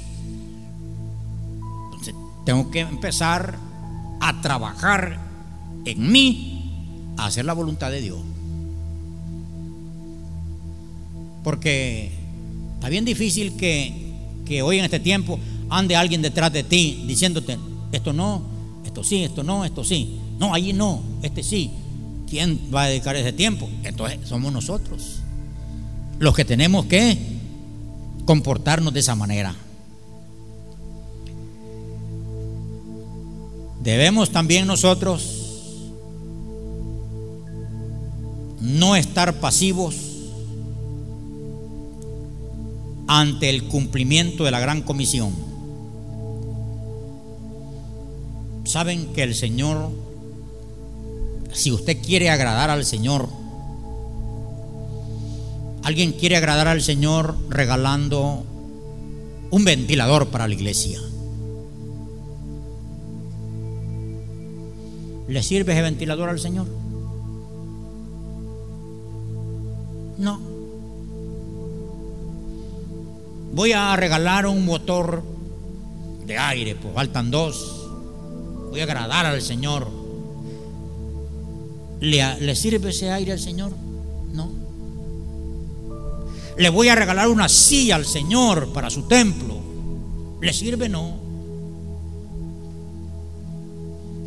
[1.85, 3.57] Entonces, tengo que empezar
[4.19, 5.19] a trabajar
[5.85, 8.19] en mí, a hacer la voluntad de Dios.
[11.43, 12.11] Porque
[12.75, 14.13] está bien difícil que,
[14.45, 17.57] que hoy en este tiempo ande alguien detrás de ti diciéndote,
[17.91, 18.41] esto no,
[18.85, 20.19] esto sí, esto no, esto sí.
[20.39, 21.71] No, allí no, este sí.
[22.29, 23.69] ¿Quién va a dedicar ese tiempo?
[23.83, 25.19] Entonces somos nosotros
[26.19, 27.17] los que tenemos que
[28.25, 29.53] comportarnos de esa manera.
[33.81, 35.41] Debemos también nosotros
[38.61, 39.95] no estar pasivos
[43.07, 45.52] ante el cumplimiento de la gran comisión.
[48.63, 49.91] Saben que el Señor
[51.53, 53.29] si usted quiere agradar al Señor,
[55.83, 58.43] alguien quiere agradar al Señor regalando
[59.51, 60.99] un ventilador para la iglesia.
[65.27, 66.67] ¿Le sirve ese ventilador al Señor?
[70.17, 70.39] No.
[73.53, 75.23] Voy a regalar un motor
[76.25, 77.82] de aire, pues faltan dos.
[78.73, 79.87] Voy a agradar al Señor.
[81.99, 83.71] ¿Le, sirve ese aire al Señor?
[84.33, 84.49] No.
[86.57, 89.59] Le voy a regalar una silla al Señor para su templo.
[90.41, 90.89] ¿Le sirve?
[90.89, 91.19] No.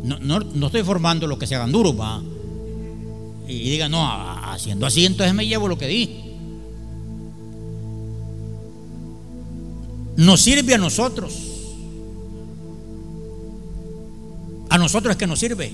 [0.05, 2.21] No, no, estoy formando lo que se hagan duros, va.
[3.49, 4.09] Y diga, no,
[4.49, 6.21] haciendo así, entonces me llevo lo que di.
[10.15, 11.46] Nos sirve a nosotros.
[14.87, 15.73] Nosotros es que nos sirve.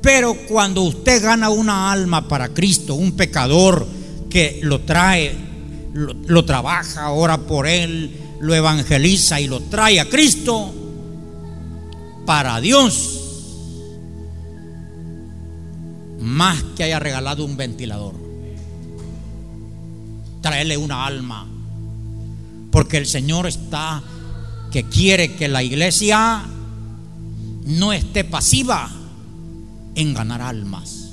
[0.00, 3.86] Pero cuando usted gana una alma para Cristo, un pecador
[4.30, 5.36] que lo trae,
[5.92, 10.72] lo, trabaja, ora por él, lo evangeliza y lo trae a Cristo,
[12.24, 13.20] para Dios,
[16.18, 18.14] más que haya regalado un ventilador,
[20.40, 21.46] traerle una alma,
[22.70, 24.02] porque el Señor está
[24.72, 26.42] que quiere que la iglesia
[27.66, 28.88] no esté pasiva
[29.94, 31.10] en ganar almas.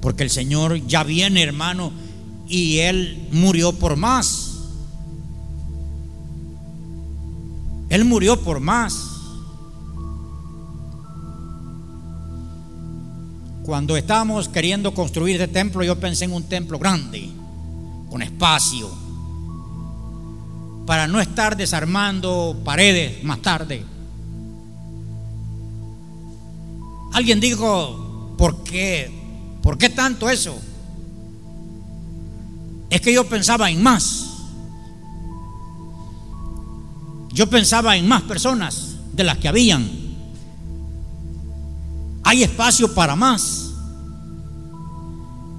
[0.00, 1.92] Porque el Señor ya viene, hermano,
[2.48, 4.46] y Él murió por más.
[7.90, 9.08] Él murió por más.
[13.64, 17.28] Cuando estábamos queriendo construir este templo, yo pensé en un templo grande,
[18.08, 18.88] con espacio,
[20.86, 23.84] para no estar desarmando paredes más tarde.
[27.12, 29.10] Alguien dijo, ¿por qué?
[29.62, 30.58] ¿Por qué tanto eso?
[32.88, 34.26] Es que yo pensaba en más.
[37.32, 39.88] Yo pensaba en más personas de las que habían.
[42.24, 43.70] Hay espacio para más.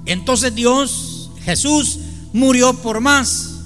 [0.04, 1.98] Entonces Dios, Jesús,
[2.32, 3.60] murió por más.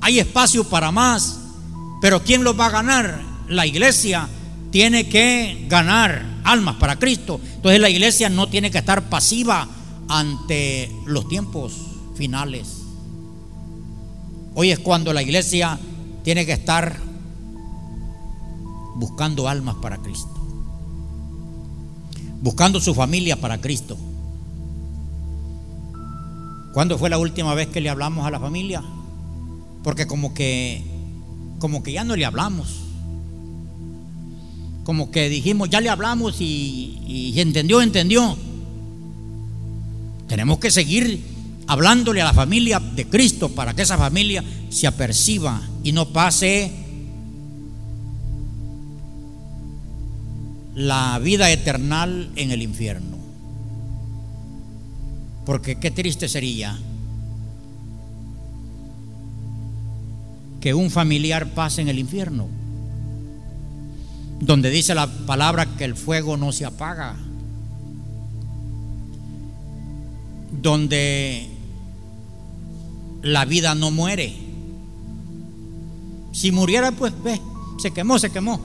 [0.00, 1.38] Hay espacio para más.
[2.00, 3.22] Pero ¿quién lo va a ganar?
[3.48, 4.28] La iglesia
[4.76, 7.40] tiene que ganar almas para Cristo.
[7.54, 9.66] Entonces la iglesia no tiene que estar pasiva
[10.06, 11.72] ante los tiempos
[12.14, 12.82] finales.
[14.54, 15.78] Hoy es cuando la iglesia
[16.24, 17.00] tiene que estar
[18.96, 20.36] buscando almas para Cristo,
[22.42, 23.96] buscando su familia para Cristo.
[26.74, 28.84] ¿Cuándo fue la última vez que le hablamos a la familia?
[29.82, 30.84] Porque como que
[31.60, 32.85] como que ya no le hablamos.
[34.86, 38.38] Como que dijimos, ya le hablamos y, entendió, entendió.
[40.28, 41.24] Tenemos que seguir
[41.66, 46.70] hablándole a la familia de Cristo para que esa familia se aperciba y no pase
[50.76, 52.04] la vida eterna
[52.36, 53.16] en el infierno.
[55.44, 56.78] Porque qué triste sería
[60.60, 62.46] que un familiar pase en el infierno,
[64.40, 67.16] donde dice la palabra que el fuego no se apaga,
[70.62, 71.50] donde
[73.22, 74.34] la vida no muere.
[76.32, 77.40] Si muriera, pues ve,
[77.78, 78.60] se quemó, se quemó.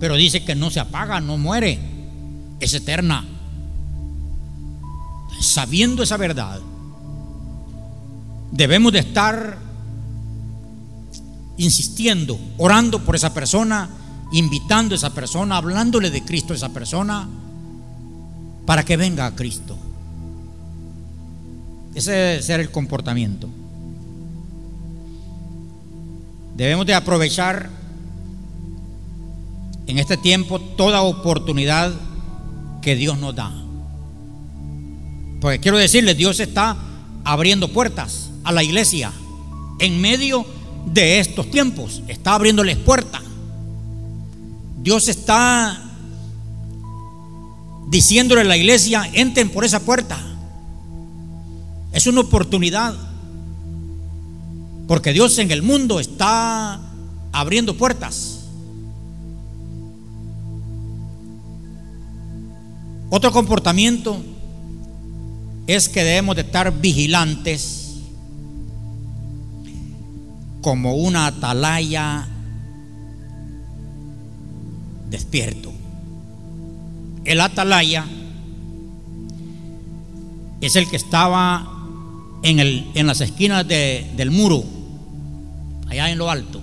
[0.00, 1.78] Pero dice que no se apaga, no muere,
[2.60, 3.24] es eterna.
[5.40, 6.60] Sabiendo esa verdad,
[8.50, 9.58] debemos de estar
[11.56, 13.88] insistiendo, orando por esa persona,
[14.32, 17.28] invitando a esa persona, hablándole de Cristo a esa persona,
[18.66, 19.76] para que venga a Cristo.
[21.94, 23.48] Ese debe ser el comportamiento.
[26.56, 27.70] Debemos de aprovechar
[29.86, 31.92] en este tiempo toda oportunidad
[32.82, 33.52] que Dios nos da.
[35.40, 36.76] Porque quiero decirles, Dios está
[37.24, 39.12] abriendo puertas a la iglesia
[39.78, 40.46] en medio
[40.86, 42.02] de estos tiempos.
[42.08, 43.22] Está abriéndoles puertas.
[44.86, 45.82] Dios está
[47.88, 50.16] diciéndole a la iglesia, entren por esa puerta.
[51.90, 52.94] Es una oportunidad.
[54.86, 56.80] Porque Dios en el mundo está
[57.32, 58.44] abriendo puertas.
[63.10, 64.22] Otro comportamiento
[65.66, 67.94] es que debemos de estar vigilantes
[70.62, 72.28] como una atalaya
[75.16, 75.72] despierto.
[77.24, 78.04] El atalaya
[80.60, 81.66] es el que estaba
[82.42, 84.62] en, el, en las esquinas del muro,
[85.88, 86.60] allá en lo alto.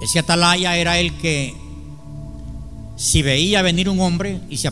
[0.00, 1.54] Ese atalaya era el que,
[2.96, 4.68] si veía venir un hombre, y se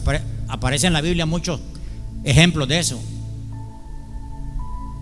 [0.49, 1.61] aparece en la Biblia muchos
[2.25, 2.99] ejemplos de eso,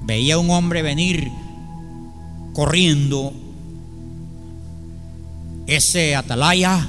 [0.04, 1.30] veía un hombre venir
[2.52, 3.32] corriendo,
[5.66, 6.86] ese atalaya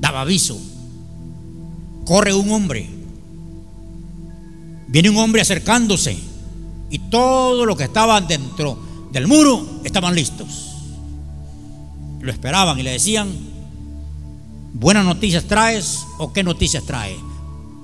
[0.00, 0.58] daba aviso.
[2.04, 2.88] Corre un hombre,
[4.94, 6.16] Viene un hombre acercándose
[6.88, 8.78] y todo lo que estaban dentro
[9.10, 10.76] del muro estaban listos.
[12.20, 13.28] Lo esperaban y le decían,
[14.72, 17.18] ¿buenas noticias traes o qué noticias traes?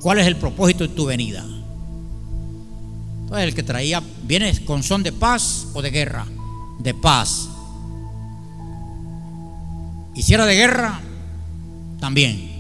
[0.01, 1.45] ¿Cuál es el propósito de tu venida?
[3.23, 6.29] Entonces el que traía, ¿vienes con son de paz o de guerra?
[6.79, 7.49] De paz.
[10.21, 11.01] Y si era de guerra,
[11.99, 12.51] también.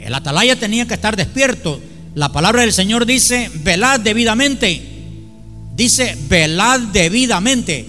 [0.00, 1.80] El atalaya tenía que estar despierto
[2.16, 4.82] la palabra del Señor dice, velad debidamente.
[5.76, 7.88] Dice, velad debidamente.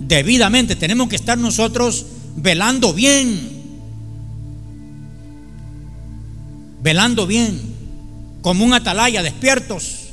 [0.00, 0.76] Debidamente.
[0.76, 2.04] Tenemos que estar nosotros
[2.36, 3.50] velando bien.
[6.82, 7.58] Velando bien.
[8.42, 10.10] Como un atalaya, despiertos.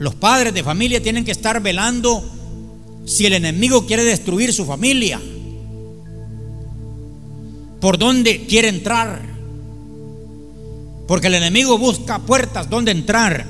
[0.00, 2.41] Los padres de familia tienen que estar velando
[3.04, 5.20] si el enemigo quiere destruir su familia,
[7.80, 9.20] por dónde quiere entrar.
[11.08, 13.44] Porque el enemigo busca puertas donde entrar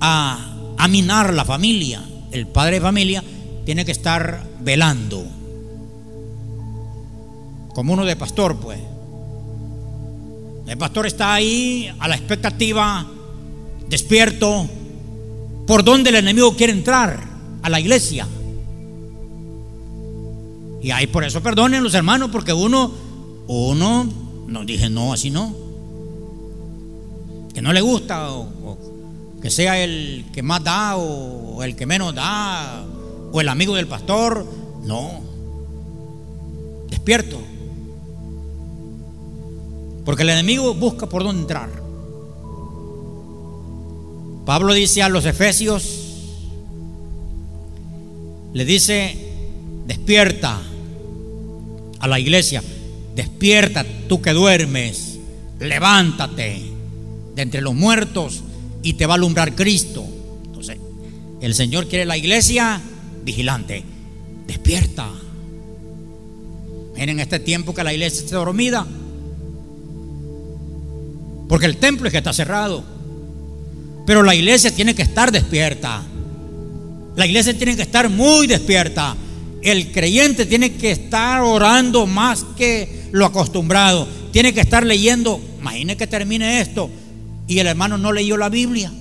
[0.00, 2.02] a, a minar la familia.
[2.32, 3.22] El padre de familia
[3.64, 5.24] tiene que estar velando.
[7.72, 8.80] Como uno de pastor, pues.
[10.66, 13.06] El pastor está ahí a la expectativa,
[13.88, 14.68] despierto,
[15.66, 17.20] por donde el enemigo quiere entrar
[17.62, 18.26] a la iglesia.
[20.82, 22.90] Y ahí por eso perdonen los hermanos, porque uno,
[23.46, 24.08] uno,
[24.48, 25.54] no dije no, así no.
[27.54, 28.48] Que no le gusta, o,
[29.40, 32.84] que sea el que más da, o el que menos da,
[33.32, 34.44] o el amigo del pastor.
[34.84, 35.20] No.
[36.90, 37.40] Despierto.
[40.04, 41.70] Porque el enemigo busca por dónde entrar.
[44.44, 46.00] Pablo dice a los efesios,
[48.52, 49.16] le dice,
[49.86, 50.60] despierta
[52.02, 52.62] a la iglesia,
[53.14, 55.18] despierta tú que duermes,
[55.60, 56.60] levántate
[57.34, 58.42] de entre los muertos
[58.82, 60.04] y te va a alumbrar Cristo.
[60.44, 60.78] Entonces,
[61.40, 62.80] el Señor quiere la iglesia
[63.24, 63.84] vigilante,
[64.48, 65.08] despierta.
[66.96, 68.84] En este tiempo que la iglesia está dormida,
[71.48, 72.82] porque el templo es que está cerrado,
[74.06, 76.02] pero la iglesia tiene que estar despierta.
[77.14, 79.16] La iglesia tiene que estar muy despierta
[79.62, 84.08] el creyente tiene que estar orando más que lo acostumbrado.
[84.32, 85.40] Tiene que estar leyendo.
[85.60, 86.90] Imagine que termine esto
[87.46, 88.92] y el hermano no leyó la Biblia.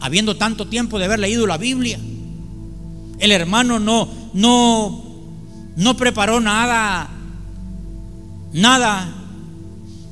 [0.00, 1.98] Habiendo tanto tiempo de haber leído la Biblia.
[3.18, 5.04] El hermano no, no,
[5.76, 7.08] no preparó nada.
[8.52, 9.12] Nada.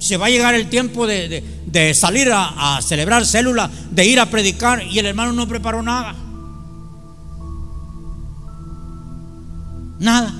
[0.01, 4.29] Se va a llegar el tiempo de, salir a, a celebrar célula, de ir a
[4.29, 6.24] predicar y el hermano no preparó nada.
[9.99, 10.33] Nada.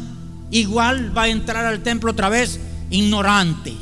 [0.51, 3.75] Igual va a entrar al templo otra vez ignorante.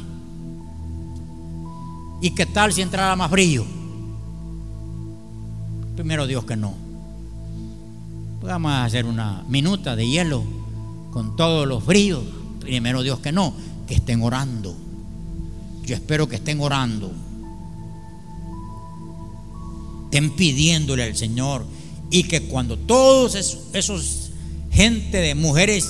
[2.23, 3.65] ¿Y qué tal si entrara más frío?
[5.97, 6.75] Primero Dios que no.
[8.43, 10.45] Vamos a hacer una minuta de hielo
[11.11, 12.23] con todos los fríos.
[12.61, 13.53] Primero Dios que no,
[13.87, 14.75] que estén orando.
[15.85, 17.13] Yo espero que estén orando.
[20.05, 21.65] Estén pidiéndole al Señor.
[22.11, 24.22] Y que cuando todos esos, esos
[24.73, 25.89] gente de mujeres,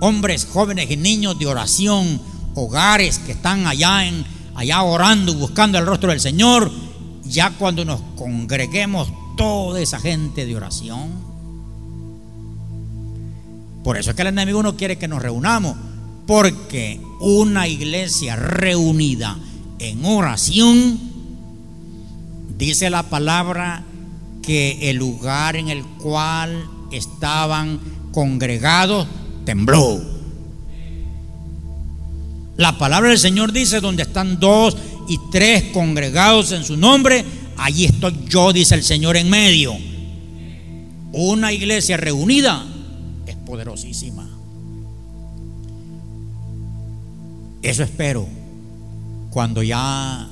[0.00, 2.20] hombres, jóvenes y niños de oración,
[2.54, 4.24] hogares que están allá en
[4.54, 6.70] allá orando, buscando el rostro del Señor,
[7.24, 11.10] ya cuando nos congreguemos toda esa gente de oración.
[13.82, 15.76] Por eso es que el enemigo no quiere que nos reunamos,
[16.26, 19.36] porque una iglesia reunida
[19.78, 20.98] en oración,
[22.56, 23.84] dice la palabra
[24.42, 27.80] que el lugar en el cual estaban
[28.12, 29.06] congregados,
[29.44, 30.00] tembló.
[32.56, 34.76] La palabra del Señor dice, donde están dos
[35.08, 37.24] y tres congregados en su nombre,
[37.56, 39.74] allí estoy yo, dice el Señor en medio.
[41.12, 42.64] Una iglesia reunida
[43.26, 44.28] es poderosísima.
[47.62, 48.26] Eso espero
[49.30, 50.28] cuando ya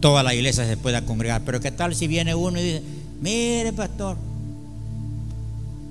[0.00, 1.42] toda la iglesia se pueda congregar.
[1.44, 2.82] Pero ¿qué tal si viene uno y dice,
[3.20, 4.16] mire pastor,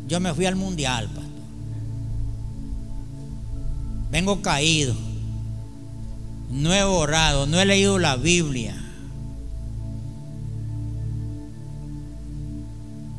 [0.07, 1.27] yo me fui al mundial, pastor.
[4.11, 4.95] Vengo caído.
[6.49, 8.75] No he orado, no he leído la Biblia.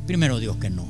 [0.07, 0.87] Primero Dios que no.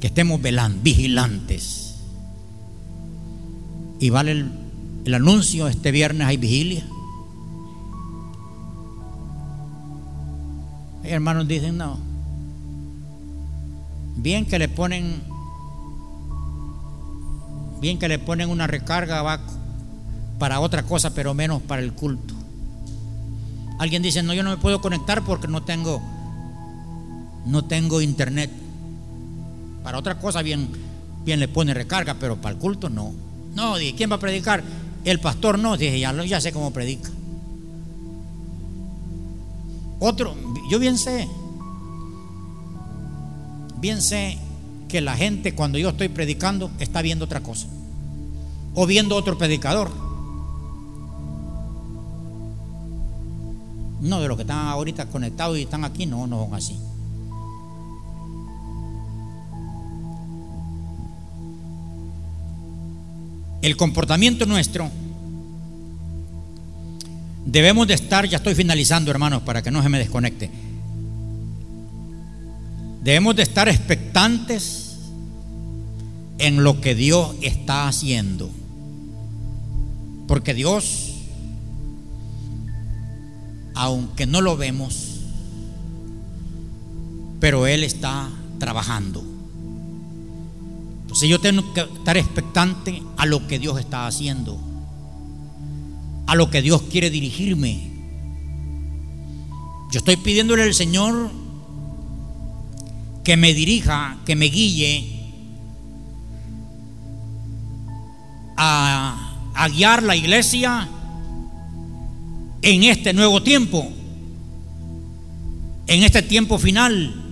[0.00, 1.94] Que estemos velando, vigilantes.
[4.00, 4.50] Y vale el,
[5.04, 6.84] el anuncio, este viernes hay vigilia.
[11.04, 11.98] Hermanos dicen, no,
[14.16, 15.22] Bien que le ponen,
[17.80, 19.40] bien que le ponen una recarga
[20.38, 22.32] para otra cosa, pero menos para el culto.
[23.78, 26.00] Alguien dice, no, yo no me puedo conectar porque no tengo,
[27.44, 28.50] no tengo internet.
[29.82, 30.70] Para otra cosa bien,
[31.24, 33.12] bien le pone recarga, pero para el culto no.
[33.54, 34.62] No, dije, ¿quién va a predicar?
[35.04, 37.10] El pastor no, dije, ya, ya sé cómo predica.
[39.98, 40.34] Otro,
[40.70, 41.28] yo bien sé,
[43.80, 44.38] bien sé
[44.88, 47.66] que la gente cuando yo estoy predicando está viendo otra cosa.
[48.74, 49.90] O viendo otro predicador.
[54.00, 56.78] No, de los que están ahorita conectados y están aquí, no, no son así.
[63.62, 64.90] El comportamiento nuestro
[67.46, 70.50] Debemos de estar, ya estoy finalizando hermanos, para que no se me desconecte.
[73.02, 74.96] Debemos de estar expectantes
[76.38, 78.50] en lo que Dios está haciendo.
[80.26, 81.12] Porque Dios,
[83.74, 85.20] aunque no lo vemos,
[87.40, 89.22] pero Él está trabajando.
[91.02, 94.58] Entonces yo tengo que estar expectante a lo que Dios está haciendo
[96.26, 97.90] a lo que Dios quiere dirigirme.
[99.90, 101.30] Yo estoy pidiéndole al Señor
[103.22, 105.14] que me dirija, que me guíe
[108.56, 110.88] a, guiar la iglesia
[112.60, 113.88] en este nuevo tiempo,
[115.86, 117.22] en este tiempo final.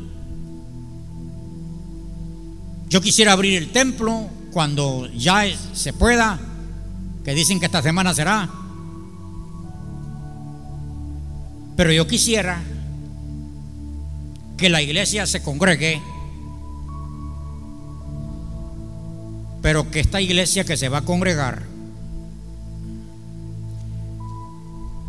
[2.88, 6.38] Yo quisiera abrir el templo cuando ya se pueda,
[7.24, 8.61] que dicen que esta semana será.
[11.76, 12.62] Pero yo quisiera
[14.56, 16.00] que la iglesia se congregue,
[19.60, 21.62] pero que esta iglesia que se va a congregar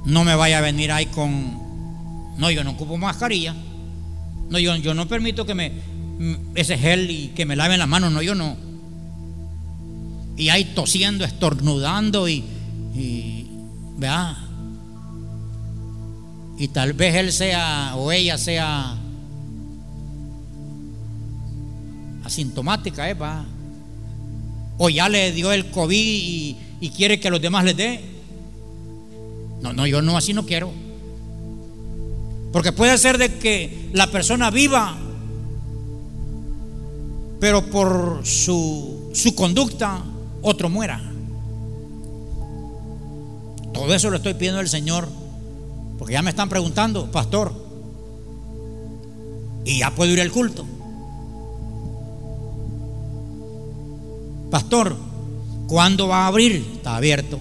[0.06, 1.58] no me vaya a venir ahí con,
[2.38, 3.56] no, yo no ocupo mascarilla,
[4.50, 5.72] no, yo, yo no permito que me,
[6.56, 8.56] ese gel y que me laven las manos, no, yo no.
[10.36, 12.44] Y ahí tosiendo, estornudando y,
[12.96, 13.48] y
[13.98, 14.43] vea,
[16.64, 18.96] y tal vez él sea o ella sea
[22.24, 23.18] asintomática, ¿eh?
[24.78, 28.02] o ya le dio el COVID y, y quiere que los demás les dé.
[29.62, 30.72] No, no, yo no, así no quiero.
[32.54, 34.96] Porque puede ser de que la persona viva,
[37.42, 40.02] pero por su, su conducta
[40.42, 41.02] otro muera.
[43.74, 45.23] Todo eso lo estoy pidiendo al Señor
[46.04, 47.54] porque ya me están preguntando, pastor,
[49.64, 50.66] y ya puedo ir al culto.
[54.52, 54.98] Pastor,
[55.66, 56.56] ¿cuándo va a abrir?
[56.76, 57.40] Está abierto.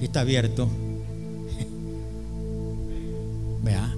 [0.00, 0.68] Está abierto.
[3.64, 3.92] Vea.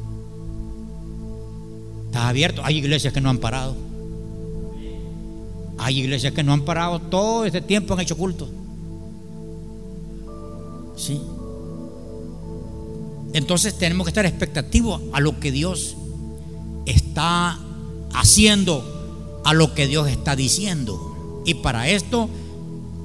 [2.07, 2.63] Está abierto.
[2.65, 3.77] Hay iglesias que no han parado.
[5.77, 6.99] Hay iglesias que no han parado.
[6.99, 8.49] Todo este tiempo han hecho culto.
[10.97, 11.21] ¿Sí?
[13.33, 15.97] Entonces tenemos que estar expectativos a lo que Dios
[16.87, 17.59] está
[18.15, 21.43] haciendo, a lo que Dios está diciendo.
[21.45, 22.29] Y para esto,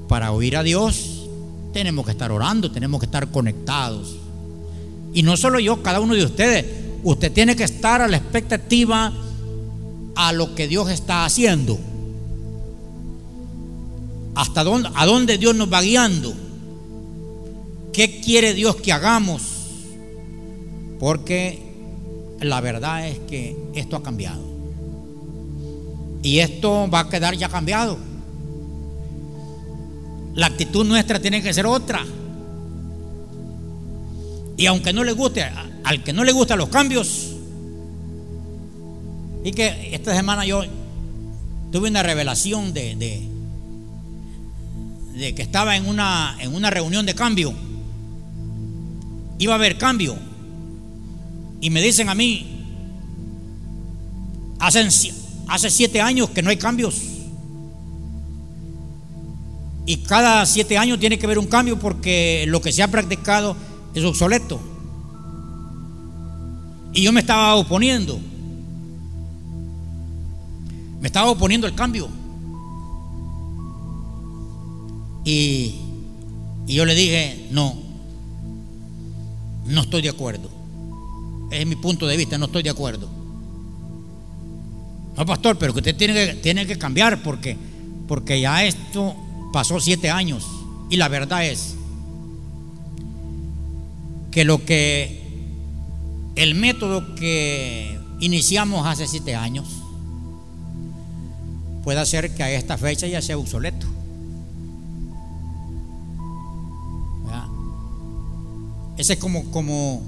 [0.07, 1.27] para oír a Dios,
[1.73, 4.15] tenemos que estar orando, tenemos que estar conectados.
[5.13, 6.65] Y no solo yo, cada uno de ustedes,
[7.03, 9.11] usted tiene que estar a la expectativa
[10.15, 11.77] a lo que Dios está haciendo.
[14.35, 16.33] Hasta dónde, a dónde Dios nos va guiando.
[17.93, 19.41] ¿Qué quiere Dios que hagamos?
[20.99, 21.61] Porque
[22.39, 24.41] la verdad es que esto ha cambiado.
[26.23, 27.97] Y esto va a quedar ya cambiado.
[30.35, 32.05] La actitud nuestra tiene que ser otra.
[34.55, 35.43] Y aunque no le guste,
[35.83, 37.35] al que no le gustan los cambios,
[39.43, 40.61] y que esta semana yo
[41.71, 43.27] tuve una revelación de, de,
[45.19, 47.53] de que estaba en una, en una reunión de cambio
[49.41, 50.15] iba a haber cambio.
[51.61, 52.45] Y me dicen a mí,
[54.59, 57.01] hace, siete años que no hay cambios.
[59.87, 63.55] Y cada siete años tiene que haber un cambio porque lo que se ha practicado
[63.95, 64.61] es obsoleto.
[66.93, 68.19] Y yo me estaba oponiendo.
[70.99, 72.09] Me estaba oponiendo el cambio.
[75.25, 75.77] Y
[76.67, 77.80] yo le dije, no,
[79.65, 80.49] no estoy de acuerdo.
[81.51, 83.09] Es mi punto de vista, no estoy de acuerdo.
[85.17, 87.57] No, pastor, pero que usted tiene que, tiene que cambiar porque,
[88.07, 89.15] porque ya esto
[89.51, 90.47] pasó siete años.
[90.89, 91.75] Y la verdad es
[94.31, 95.21] que lo que
[96.35, 99.67] el método que iniciamos hace siete años
[101.83, 103.90] puede hacer que a esta fecha ya sea obsoleto.
[108.97, 110.01] Ese es como, como,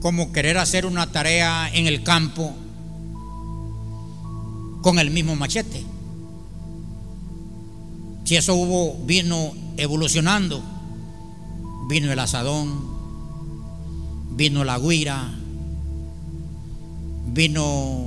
[0.00, 2.54] como querer hacer una tarea en el campo
[4.82, 5.84] con el mismo machete.
[8.24, 10.62] Si eso hubo, vino evolucionando,
[11.88, 12.96] vino el asadón,
[14.30, 15.32] vino la guira,
[17.26, 18.06] vino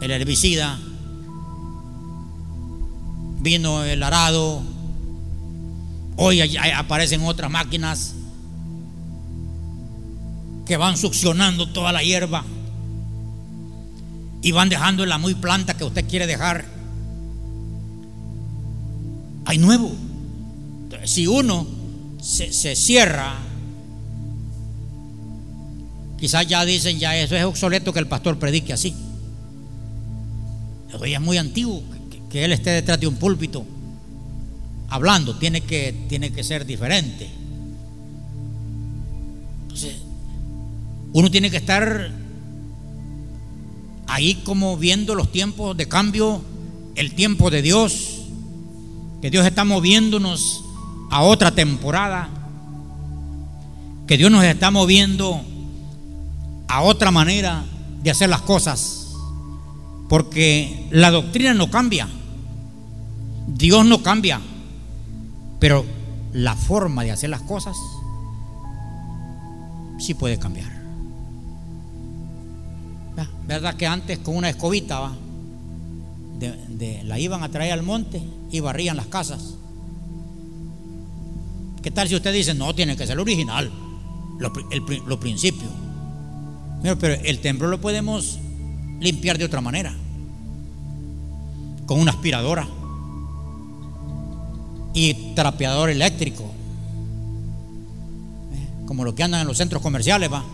[0.00, 0.78] el herbicida,
[3.40, 4.62] vino el arado,
[6.20, 6.40] Hoy
[6.74, 8.14] aparecen otras máquinas
[10.66, 12.44] que van succionando toda la hierba
[14.42, 16.64] y van dejando la muy planta que usted quiere dejar.
[19.44, 19.92] Hay nuevo.
[21.04, 21.64] Si uno
[22.20, 23.36] se, cierra,
[26.18, 28.92] quizás ya dicen, ya eso es obsoleto que el pastor predique así.
[30.88, 31.80] Eso es muy antiguo
[32.28, 33.64] que, él esté detrás de un púlpito
[34.88, 37.28] hablando, tiene que, tiene que ser diferente.
[39.62, 39.96] Entonces,
[41.12, 42.10] uno tiene que estar
[44.06, 46.42] ahí como viendo los tiempos de cambio,
[46.94, 48.22] el tiempo de Dios,
[49.20, 50.64] que Dios está moviéndonos
[51.10, 52.28] a otra temporada,
[54.06, 55.42] que Dios nos está moviendo
[56.68, 57.64] a otra manera
[58.02, 59.06] de hacer las cosas.
[60.08, 62.08] Porque la doctrina no cambia.
[63.46, 64.40] Dios no cambia.
[65.58, 65.84] Pero
[66.32, 67.76] la forma de hacer las cosas
[69.98, 70.78] sí puede cambiar.
[73.46, 75.10] ¿Verdad que antes con una escobita
[77.04, 79.54] la iban a traer al monte y barrían las casas?
[81.82, 83.70] ¿Qué tal si usted dice, no, tiene que ser original,
[84.38, 84.52] lo,
[85.06, 85.68] lo principio?
[86.82, 88.38] Pero el templo lo podemos
[89.00, 89.94] limpiar de otra manera.
[91.86, 92.68] Con una aspiradora
[94.98, 96.42] y trapeador eléctrico.
[98.52, 98.84] ¿Eh?
[98.84, 100.44] Como lo que andan en los centros comerciales, va.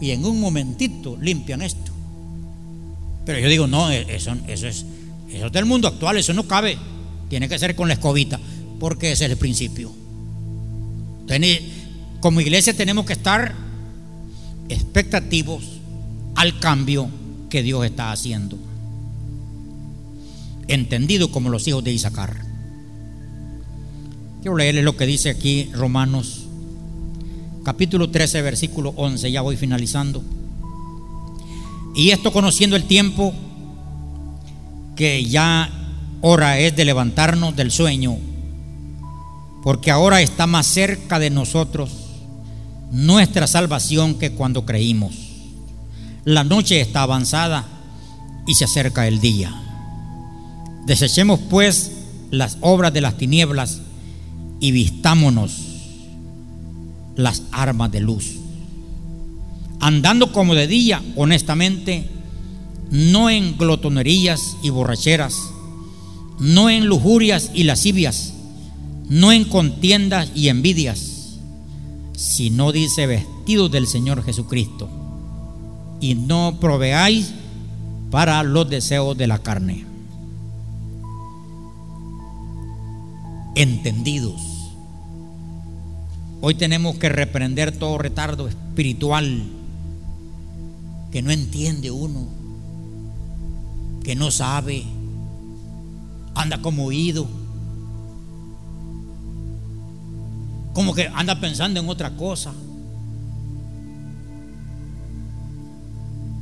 [0.00, 1.90] Y en un momentito limpian esto.
[3.24, 4.86] Pero yo digo, no, e-, eso, eso es
[5.28, 6.78] eso es del mundo actual, eso no cabe.
[7.28, 8.38] Tiene que ser con la escobita,
[8.78, 9.92] porque ese es el principio.
[12.20, 13.54] como iglesia tenemos que estar
[14.68, 15.64] expectativos
[16.36, 17.08] al cambio
[17.50, 18.56] que Dios está haciendo.
[20.68, 22.44] Entendido como los hijos de Isaacar.
[24.42, 26.46] Quiero leerles lo que dice aquí Romanos
[27.66, 29.32] capítulo 13, versículo 11.
[29.32, 30.22] Ya voy finalizando.
[31.96, 33.34] Y esto conociendo el tiempo
[34.94, 35.68] que ya
[36.20, 38.18] hora es de levantarnos del sueño,
[39.64, 41.90] porque ahora está más cerca de nosotros
[42.92, 45.16] nuestra salvación que cuando creímos.
[46.24, 47.66] La noche está avanzada
[48.46, 49.65] y se acerca el día.
[50.86, 51.92] Desechemos pues
[52.30, 53.80] las obras de las tinieblas
[54.60, 55.52] y vistámonos
[57.16, 58.36] las armas de luz.
[59.80, 62.08] Andando como de día, honestamente,
[62.90, 65.34] no en glotonerías y borracheras,
[66.38, 68.32] no en lujurias y lascivias,
[69.08, 71.16] no en contiendas y envidias
[72.50, 74.88] no dice vestido del Señor Jesucristo,
[76.00, 77.32] y no proveáis
[78.10, 79.85] para los deseos de la carne.
[83.56, 84.40] Entendidos.
[86.40, 89.42] Hoy tenemos que reprender todo retardo espiritual
[91.10, 92.28] que no entiende uno,
[94.04, 94.84] que no sabe,
[96.36, 97.26] anda como oído
[100.76, 102.52] como que anda pensando en otra cosa.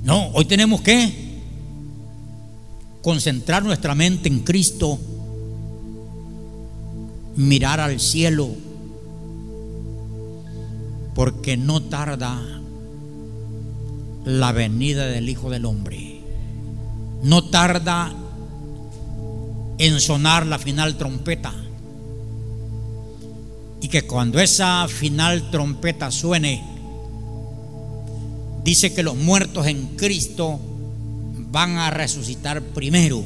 [0.02, 1.40] No, hoy tenemos que
[3.00, 4.98] concentrar nuestra mente en Cristo,
[7.36, 8.48] mirar al cielo,
[11.14, 12.40] porque no tarda
[14.24, 16.20] la venida del Hijo del Hombre.
[17.22, 18.12] No tarda
[19.78, 21.52] en sonar la final trompeta
[23.84, 26.64] y que cuando esa final trompeta suene,
[28.64, 30.58] dice que los muertos en Cristo
[31.50, 33.22] van a resucitar primero.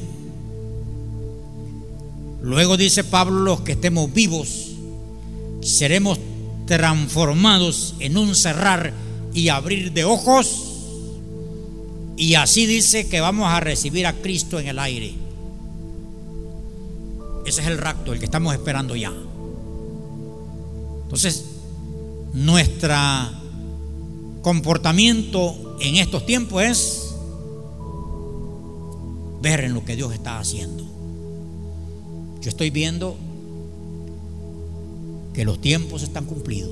[2.41, 4.71] Luego dice Pablo, los que estemos vivos,
[5.61, 6.19] seremos
[6.65, 8.93] transformados en un cerrar
[9.33, 10.65] y abrir de ojos.
[12.15, 15.13] Y así dice que vamos a recibir a Cristo en el aire.
[17.45, 19.13] Ese es el rapto, el que estamos esperando ya.
[21.03, 21.45] Entonces,
[22.33, 22.95] nuestro
[24.41, 27.15] comportamiento en estos tiempos es
[29.41, 30.88] ver en lo que Dios está haciendo.
[32.41, 33.17] Yo estoy viendo
[35.33, 36.71] que los tiempos están cumplidos.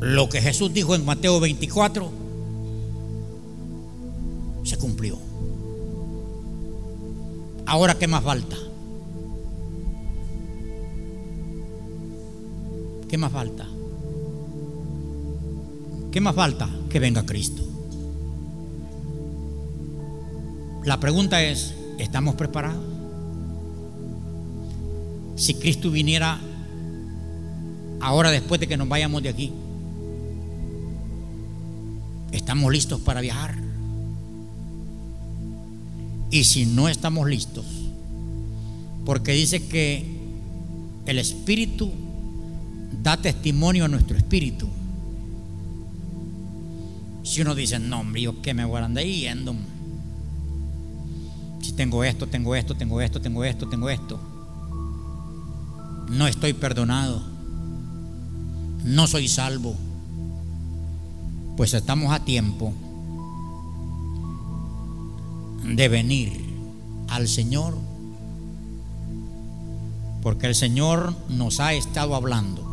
[0.00, 2.10] Lo que Jesús dijo en Mateo 24
[4.64, 5.18] se cumplió.
[7.66, 8.56] Ahora, ¿qué más falta?
[13.08, 13.66] ¿Qué más falta?
[16.10, 16.68] ¿Qué más falta?
[16.88, 17.62] Que venga Cristo.
[20.84, 22.95] La pregunta es, ¿estamos preparados?
[25.36, 26.40] Si Cristo viniera
[28.00, 29.52] ahora después de que nos vayamos de aquí?
[32.32, 33.56] ¿Estamos listos para viajar?
[36.30, 37.64] Y si no estamos listos,
[39.04, 40.04] porque dice que
[41.06, 41.92] el Espíritu
[43.02, 44.68] da testimonio a nuestro espíritu.
[47.22, 49.54] Si uno dice, no, hombre, yo qué me voy a andar yendo.
[51.60, 54.35] Si tengo esto, tengo esto, tengo esto, tengo esto, tengo esto.
[56.10, 57.22] No estoy perdonado.
[58.84, 59.74] No soy salvo.
[61.56, 62.72] Pues estamos a tiempo
[65.64, 66.44] de venir
[67.08, 67.76] al Señor.
[70.22, 72.66] Porque el Señor nos ha estado hablando.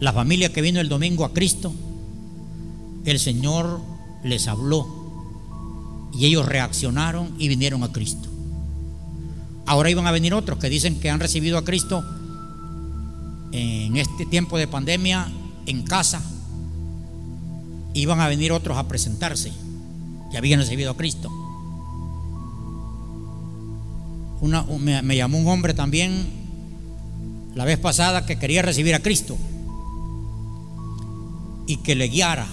[0.00, 1.74] La familia que vino el domingo a Cristo,
[3.04, 3.80] el Señor
[4.24, 4.88] les habló
[6.14, 8.29] y ellos reaccionaron y vinieron a Cristo.
[9.70, 12.04] Ahora iban a venir otros que dicen que han recibido a Cristo
[13.52, 15.28] en este tiempo de pandemia
[15.64, 16.20] en casa.
[17.94, 19.52] Iban a venir otros a presentarse
[20.32, 21.30] que habían recibido a Cristo.
[24.40, 26.26] Una, me, llamó un hombre también
[27.54, 29.36] la vez pasada que quería recibir a Cristo
[31.68, 32.48] y que le guiara,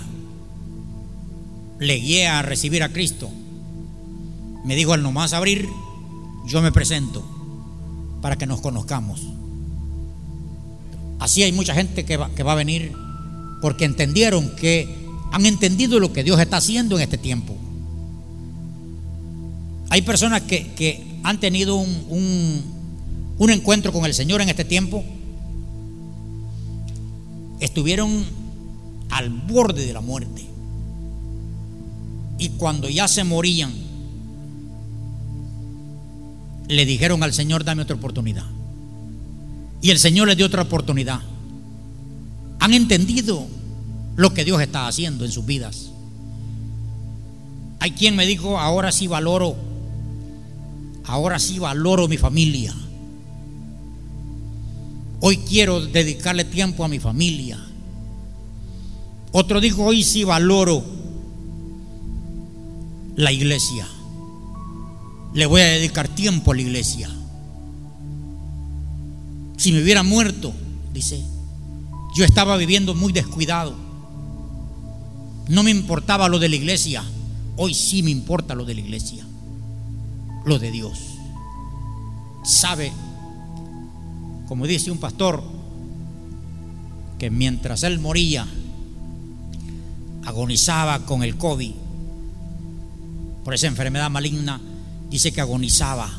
[1.79, 3.27] le guié a recibir a Cristo.
[4.65, 5.67] Me dijo, al nomás abrir,
[6.47, 7.23] yo me presento
[8.21, 9.21] para que nos conozcamos.
[11.19, 12.93] Así hay mucha gente que va, que va a venir
[13.61, 14.87] porque entendieron que
[15.31, 17.55] han entendido lo que Dios está haciendo en este tiempo.
[19.89, 22.63] Hay personas que, que han tenido un, un,
[23.37, 25.03] un encuentro con el Señor en este tiempo.
[27.59, 28.25] Estuvieron
[29.09, 30.45] al borde de la muerte.
[32.39, 33.73] Y cuando ya se morían,
[36.67, 38.45] le dijeron al Señor, dame otra oportunidad.
[39.81, 41.21] Y el Señor les dio otra oportunidad.
[42.59, 43.45] Han entendido
[44.15, 45.91] lo que Dios está haciendo en sus vidas.
[47.79, 49.55] Hay quien me dijo, ahora sí valoro,
[51.05, 52.73] ahora sí valoro mi familia.
[55.19, 57.59] Hoy quiero dedicarle tiempo a mi familia.
[59.31, 60.83] Otro dijo, hoy sí valoro
[63.15, 63.87] la iglesia.
[65.37, 67.07] Le voy a dedicar tiempo a la iglesia.
[69.55, 70.51] Si me hubiera muerto,
[70.91, 71.23] dice,
[72.15, 73.75] yo estaba viviendo muy descuidado.
[75.47, 77.03] No me importaba lo de la iglesia.
[77.55, 79.27] Hoy sí me importa lo de la iglesia.
[80.43, 80.97] Lo de Dios.
[82.43, 82.91] Sabe,
[84.47, 85.43] como dice un pastor,
[87.19, 88.47] que mientras él moría,
[90.25, 91.73] agonizaba con el COVID,
[93.43, 94.59] por esa enfermedad maligna,
[95.09, 96.09] dice que agonizaba.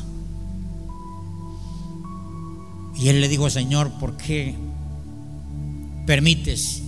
[2.95, 4.55] Y él le dijo, Señor, ¿por qué
[6.05, 6.81] permites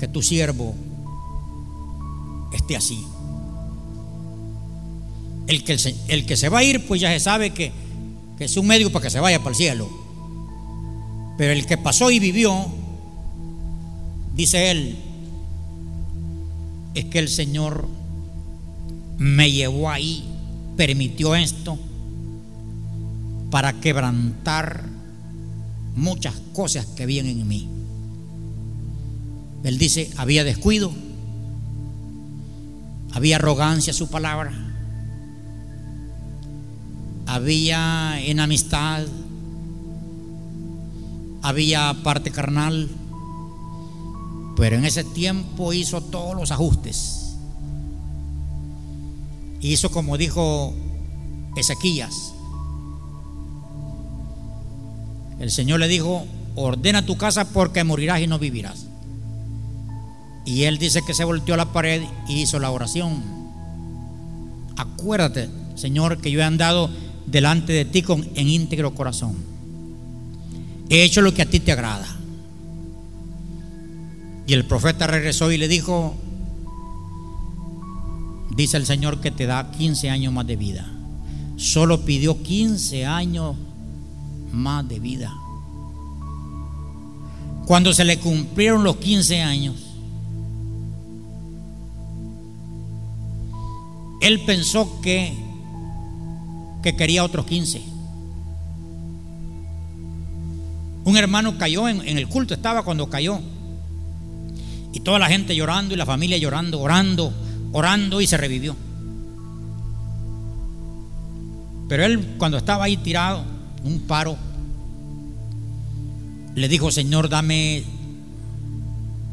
[0.00, 0.74] que tu siervo
[2.52, 3.04] esté así?
[5.46, 5.76] El que,
[6.08, 7.72] el, que se va a ir, pues ya se sabe que,
[8.38, 9.88] es un medio para que se vaya para el cielo.
[11.36, 12.66] Pero el que pasó y vivió,
[14.34, 14.96] dice él,
[16.94, 17.86] es que el Señor
[19.18, 20.24] me llevó ahí,
[20.76, 21.78] permitió esto
[23.50, 24.84] para quebrantar
[25.94, 27.68] muchas cosas que vienen en mí.
[29.64, 30.92] Él dice, había descuido,
[33.12, 34.52] había arrogancia a su palabra,
[37.26, 39.04] había enemistad,
[41.42, 42.88] había parte carnal,
[44.56, 47.25] pero en ese tiempo hizo todos los ajustes.
[49.66, 50.72] Hizo como dijo
[51.56, 52.32] Ezequías.
[55.40, 58.86] El Señor le dijo, ordena tu casa porque morirás y no vivirás.
[60.44, 63.24] Y él dice que se volteó a la pared y hizo la oración.
[64.76, 66.88] Acuérdate, Señor, que yo he andado
[67.26, 69.34] delante de ti con en íntegro corazón.
[70.88, 72.06] He hecho lo que a ti te agrada.
[74.46, 76.14] Y el profeta regresó y le dijo,
[78.56, 80.90] dice el Señor que te da 15 años más de vida.
[81.56, 83.54] Solo pidió 15 años
[84.52, 85.32] más de vida.
[87.66, 89.74] Cuando se le cumplieron los 15 años,
[94.22, 95.34] él pensó que,
[96.82, 97.82] que quería otros 15.
[101.04, 103.40] Un hermano cayó en, en el culto, estaba cuando cayó.
[104.92, 107.32] Y toda la gente llorando y la familia llorando, orando,
[107.72, 108.76] orando y se revivió.
[111.88, 113.44] Pero él cuando estaba ahí tirado,
[113.84, 114.36] un paro,
[116.54, 117.84] le dijo, Señor, dame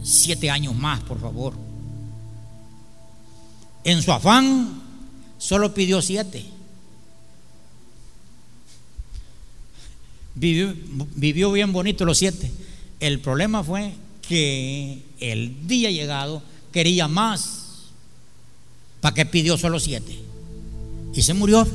[0.03, 1.53] siete años más, por favor.
[3.84, 4.81] En su afán,
[5.38, 6.45] solo pidió siete.
[10.36, 10.73] Vivió,
[11.15, 12.51] vivió, bien bonito los siete.
[12.99, 13.93] El problema fue
[14.27, 17.62] que el día llegado quería más.
[19.04, 20.18] ¿Para qué pidió solo siete?
[21.14, 21.68] Y se murió.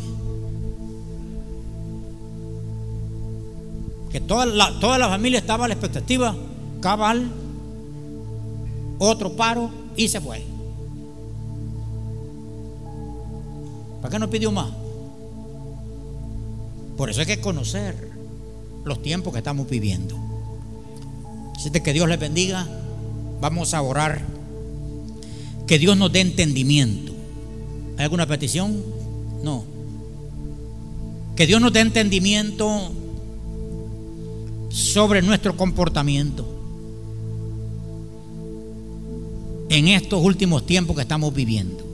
[4.11, 6.35] Que toda la, toda la familia estaba a la expectativa
[6.81, 7.31] cabal,
[8.99, 10.43] otro paro y se fue.
[14.01, 14.71] ¿Para qué no pidió más?
[16.97, 18.11] Por eso hay que conocer
[18.87, 20.17] los tiempos que estamos viviendo.
[21.55, 22.67] Así que Dios les bendiga.
[23.43, 24.23] Vamos a orar.
[25.67, 27.08] Que Dios nos dé entendimiento.
[27.99, 28.81] ¿Hay alguna petición?
[29.43, 29.65] No.
[31.35, 32.93] Que Dios nos dé entendimiento
[34.71, 36.47] sobre nuestro comportamiento
[39.69, 41.85] en estos últimos tiempos que estamos viviendo.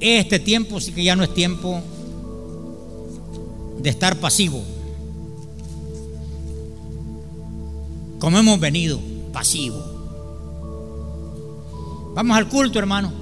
[0.00, 1.80] Este tiempo sí que ya no es tiempo
[3.78, 4.62] de estar pasivo.
[8.18, 9.00] Como hemos venido,
[9.32, 9.82] pasivo.
[12.14, 13.21] Vamos al culto, hermano.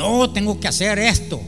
[0.00, 1.38] No, tengo que hacer esto.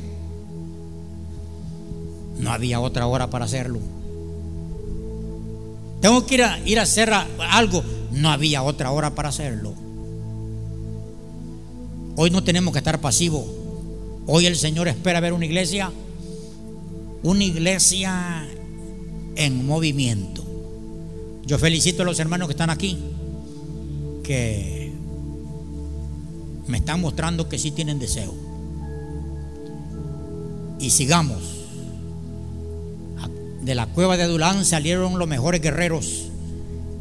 [2.39, 3.79] No había otra hora para hacerlo.
[6.03, 7.83] Tengo que ir a, ir a hacer algo.
[8.11, 9.73] No había otra hora para hacerlo.
[12.17, 13.47] Hoy no tenemos que estar pasivos.
[14.27, 15.91] Hoy el Señor espera ver una iglesia,
[17.23, 18.47] una iglesia
[19.35, 20.45] en movimiento.
[21.47, 22.99] Yo felicito a los hermanos que están aquí,
[24.23, 24.82] que
[26.67, 28.35] me están mostrando que sí tienen deseo.
[30.79, 31.43] Y sigamos.
[33.63, 36.25] De la cueva de Adulán salieron los mejores guerreros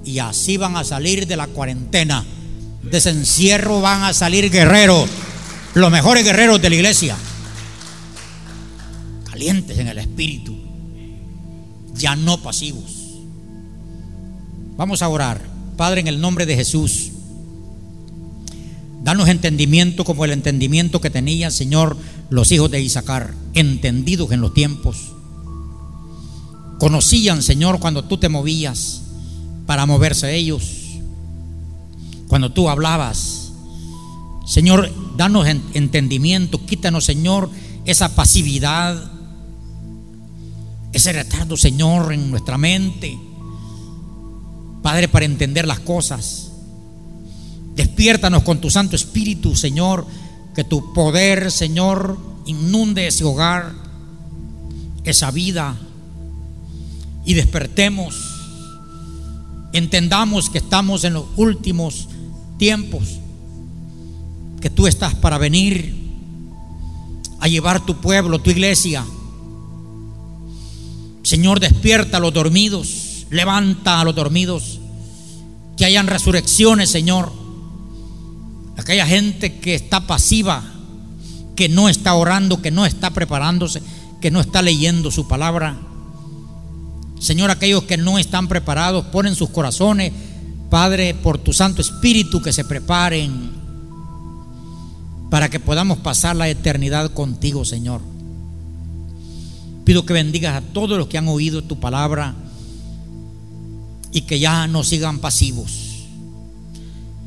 [0.05, 2.23] y así van a salir de la cuarentena.
[2.83, 5.09] De ese encierro van a salir guerreros
[5.73, 7.15] los mejores guerreros de la iglesia,
[9.29, 10.55] calientes en el espíritu,
[11.93, 13.19] ya no pasivos.
[14.75, 15.41] Vamos a orar.
[15.77, 17.10] Padre, en el nombre de Jesús,
[19.03, 21.97] danos entendimiento como el entendimiento que tenían, Señor,
[22.29, 25.13] los hijos de Isaacar, entendidos en los tiempos.
[26.79, 29.01] Conocían, Señor, cuando tú te movías
[29.65, 30.99] para moverse ellos,
[32.27, 33.51] cuando tú hablabas.
[34.45, 37.49] Señor, danos entendimiento, quítanos, Señor,
[37.85, 39.11] esa pasividad,
[40.93, 43.17] ese retardo, Señor, en nuestra mente.
[44.81, 46.50] Padre, para entender las cosas.
[47.81, 50.05] Despiértanos con tu Santo Espíritu, Señor,
[50.53, 52.15] que tu poder, Señor,
[52.45, 53.73] inunde ese hogar,
[55.03, 55.75] esa vida,
[57.25, 58.13] y despertemos.
[59.73, 62.07] Entendamos que estamos en los últimos
[62.59, 63.17] tiempos
[64.61, 65.95] que tú estás para venir
[67.39, 69.03] a llevar tu pueblo, tu iglesia.
[71.23, 74.79] Señor, despierta a los dormidos, levanta a los dormidos,
[75.77, 77.40] que hayan resurrecciones, Señor.
[78.81, 80.63] Aquella gente que está pasiva,
[81.55, 83.81] que no está orando, que no está preparándose,
[84.19, 85.77] que no está leyendo su palabra.
[87.19, 90.11] Señor, aquellos que no están preparados, ponen sus corazones,
[90.71, 93.51] Padre, por tu Santo Espíritu, que se preparen
[95.29, 98.01] para que podamos pasar la eternidad contigo, Señor.
[99.85, 102.33] Pido que bendigas a todos los que han oído tu palabra
[104.11, 105.90] y que ya no sigan pasivos,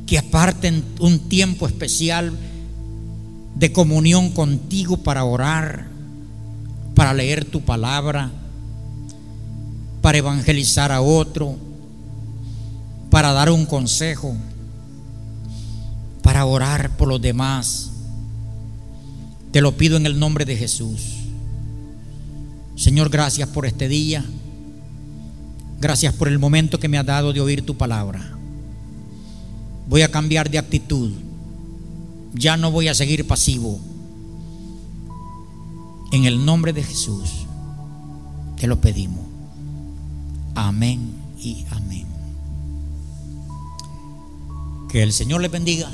[0.07, 2.33] que aparten un tiempo especial
[3.55, 5.87] de comunión contigo para orar,
[6.95, 8.31] para leer tu palabra,
[10.03, 11.57] para evangelizar a otro,
[13.11, 14.37] para dar un consejo,
[16.23, 17.91] para orar por los demás
[19.55, 21.01] te lo pido en el nombre de Jesús.
[22.75, 24.25] Señor, gracias por este día.
[25.81, 28.37] Gracias por el momento que me has dado de oír tu palabra.
[29.87, 31.13] Voy a cambiar de actitud.
[32.33, 33.79] Ya no voy a seguir pasivo.
[36.13, 37.31] En el nombre de Jesús
[38.57, 39.25] te lo pedimos.
[40.55, 42.07] Amén y amén.
[44.89, 45.91] Que el Señor le bendiga.